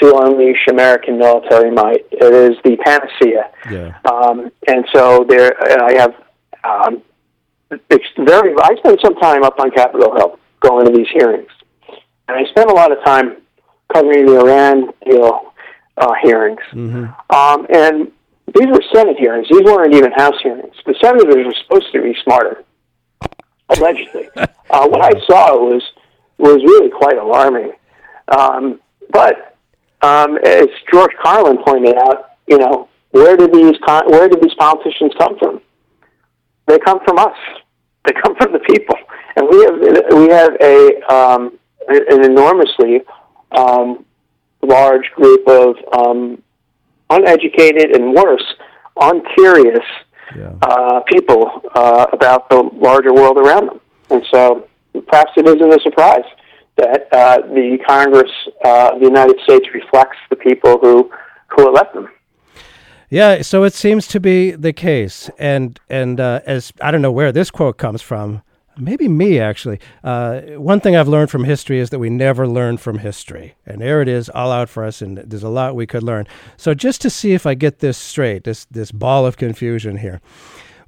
[0.00, 2.06] to unleash American military might.
[2.12, 3.50] It is the panacea.
[3.70, 3.98] Yeah.
[4.10, 5.52] Um, and so there,
[5.82, 6.14] I have
[6.64, 7.02] um,
[7.90, 8.54] it's very.
[8.62, 11.50] I spent some time up on Capitol Hill going to these hearings,
[12.28, 13.36] and I spent a lot of time
[13.92, 15.52] covering the Iran deal
[15.96, 16.60] uh, hearings.
[17.30, 18.12] Um, and
[18.54, 19.46] these were Senate hearings.
[19.50, 20.74] These weren't even House hearings.
[20.86, 22.64] The senators were supposed to be smarter,
[23.68, 24.28] allegedly.
[24.36, 25.82] uh, what I saw was
[26.38, 27.72] was really quite alarming.
[28.28, 29.56] Um, but
[30.02, 35.12] um, as George Carlin pointed out, you know, where did these where did these politicians
[35.18, 35.60] come from?
[36.66, 37.36] They come from us.
[38.04, 38.96] They come from the people,
[39.36, 39.76] and we have
[40.20, 43.02] we have a um, an enormously
[43.52, 44.04] um,
[44.62, 46.42] large group of um,
[47.10, 48.44] uneducated and worse,
[49.00, 49.86] uncurious
[50.62, 53.80] uh, people uh, about the larger world around them.
[54.10, 54.68] And so
[55.08, 56.24] perhaps it isn't a surprise
[56.76, 58.30] that uh, the Congress
[58.64, 61.10] uh, of the United States reflects the people who,
[61.48, 62.08] who elect them.
[63.12, 67.12] Yeah, so it seems to be the case, and and uh, as I don't know
[67.12, 68.40] where this quote comes from,
[68.78, 69.80] maybe me actually.
[70.02, 73.82] Uh, one thing I've learned from history is that we never learn from history, and
[73.82, 76.26] there it is, all out for us, and there's a lot we could learn.
[76.56, 80.22] So just to see if I get this straight, this this ball of confusion here,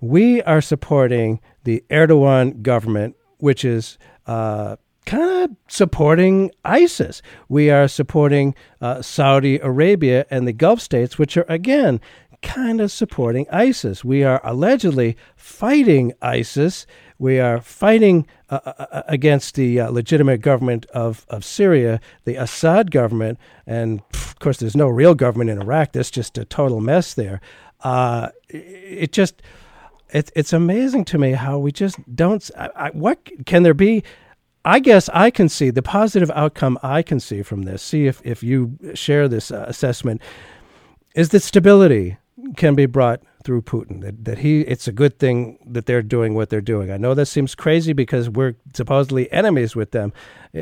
[0.00, 3.98] we are supporting the Erdogan government, which is.
[4.26, 4.76] Uh,
[5.06, 7.22] kind of supporting ISIS.
[7.48, 12.00] We are supporting uh, Saudi Arabia and the Gulf states, which are, again,
[12.42, 14.04] kind of supporting ISIS.
[14.04, 16.86] We are allegedly fighting ISIS.
[17.18, 22.36] We are fighting uh, uh, uh against the uh, legitimate government of, of Syria, the
[22.36, 23.38] Assad government.
[23.66, 25.92] And of course, there's no real government in Iraq.
[25.92, 27.40] There's just a total mess there.
[27.80, 29.42] Uh, it just.
[30.10, 32.48] It, it's amazing to me how we just don't.
[32.56, 34.04] I, I, what can there be
[34.64, 37.82] I guess I can see the positive outcome I can see from this.
[37.82, 40.22] See if, if you share this uh, assessment
[41.14, 42.16] is that stability
[42.56, 44.00] can be brought through Putin.
[44.00, 46.90] That, that he it's a good thing that they're doing what they're doing.
[46.90, 50.12] I know that seems crazy because we're supposedly enemies with them.
[50.56, 50.60] Uh,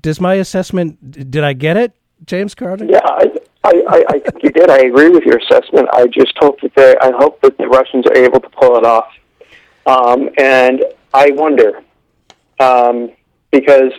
[0.00, 1.92] does my assessment did I get it,
[2.24, 2.88] James Carden?
[2.88, 3.30] Yeah, I,
[3.64, 4.70] I, I think you did.
[4.70, 5.88] I agree with your assessment.
[5.92, 8.84] I just hope that they I hope that the Russians are able to pull it
[8.84, 9.12] off.
[9.86, 11.83] Um, and I wonder
[12.60, 13.10] um,
[13.50, 13.92] because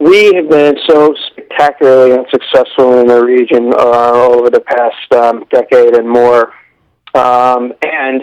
[0.00, 5.94] we have been so spectacularly unsuccessful in the region uh, over the past um, decade
[5.94, 6.52] and more.
[7.14, 8.22] Um, and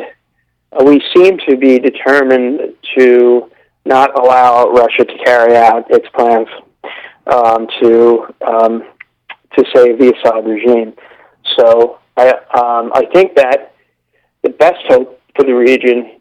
[0.86, 3.52] we seem to be determined to
[3.86, 6.48] not allow Russia to carry out its plans
[7.28, 8.84] um, to um,
[9.58, 10.94] to save the Assad regime.
[11.58, 13.74] So I um, I think that
[14.44, 16.15] the best hope for the region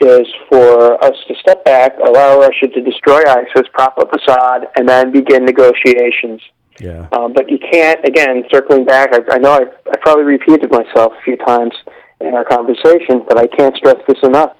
[0.00, 4.88] is for us to step back, allow Russia to destroy ISIS, prop up Assad, and
[4.88, 6.40] then begin negotiations.
[6.80, 7.08] Yeah.
[7.12, 11.12] Um, but you can't, again, circling back, I, I know I've, I probably repeated myself
[11.18, 11.74] a few times
[12.20, 14.56] in our conversation, but I can't stress this enough.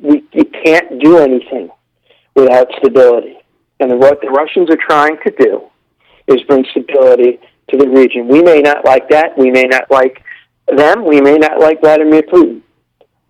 [0.00, 1.70] We, you can't do anything
[2.34, 3.38] without stability.
[3.80, 5.62] And what the Russians are trying to do
[6.26, 7.40] is bring stability
[7.70, 8.28] to the region.
[8.28, 9.36] We may not like that.
[9.38, 10.22] We may not like
[10.74, 11.04] them.
[11.06, 12.62] We may not like Vladimir Putin.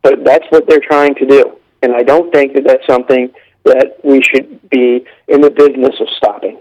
[0.03, 1.59] But that's what they're trying to do.
[1.82, 3.32] And I don't think that that's something
[3.64, 6.59] that we should be in the business of stopping.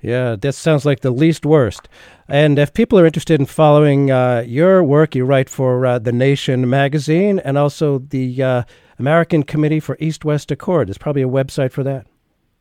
[0.00, 1.88] Yeah, that sounds like the least worst.
[2.28, 6.12] And if people are interested in following uh, your work, you write for uh, The
[6.12, 8.62] Nation magazine and also the uh,
[8.98, 10.88] American Committee for East West Accord.
[10.88, 12.06] There's probably a website for that.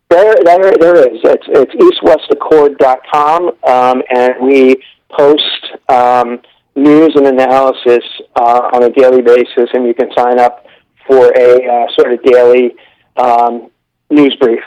[0.10, 1.20] There, there, there is.
[1.24, 4.76] It's, it's eastwestaccord.com, um, and we
[5.10, 6.42] post um,
[6.76, 8.04] news and analysis
[8.36, 10.66] uh, on a daily basis, and you can sign up
[11.08, 12.72] for a uh, sort of daily
[13.18, 13.70] um,
[14.10, 14.64] news brief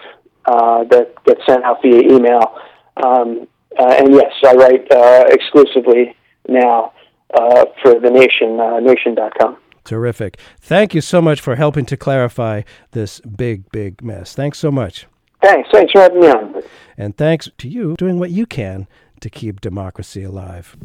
[0.47, 2.59] uh, that gets sent out via email.
[3.03, 3.47] Um,
[3.79, 6.15] uh, and yes, I write uh, exclusively
[6.49, 6.93] now
[7.33, 9.57] uh, for the Nation, Nation.com.
[9.85, 10.39] Terrific.
[10.61, 14.35] Thank you so much for helping to clarify this big, big mess.
[14.35, 15.07] Thanks so much.
[15.43, 15.69] Thanks.
[15.73, 16.63] Thanks for having me on.
[16.97, 18.87] And thanks to you doing what you can
[19.21, 20.77] to keep democracy alive.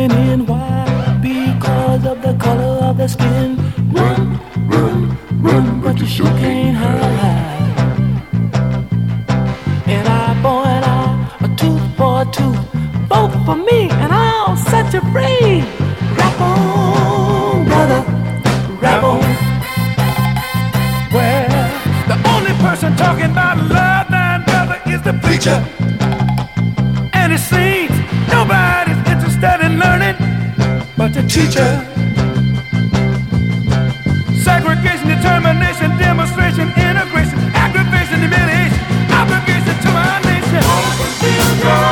[0.00, 0.46] People in.
[0.46, 1.18] Why?
[1.20, 3.56] Because of the color of their skin.
[3.92, 7.76] Run, run, run, but you sure can't hide.
[9.86, 12.64] An eye for an eye, a tooth for a tooth.
[13.08, 15.62] Vote for me, and I'll set you free.
[16.18, 18.00] Rap on, brother,
[18.82, 19.20] rap on.
[21.14, 21.48] Well,
[22.10, 25.58] the only person talking about love, man, brother, is the preacher.
[27.12, 27.69] And it seems
[31.00, 31.70] but the teacher.
[34.44, 38.80] Segregation, determination, demonstration, integration, aggravation, humiliation,
[39.10, 41.89] obligation to our nation.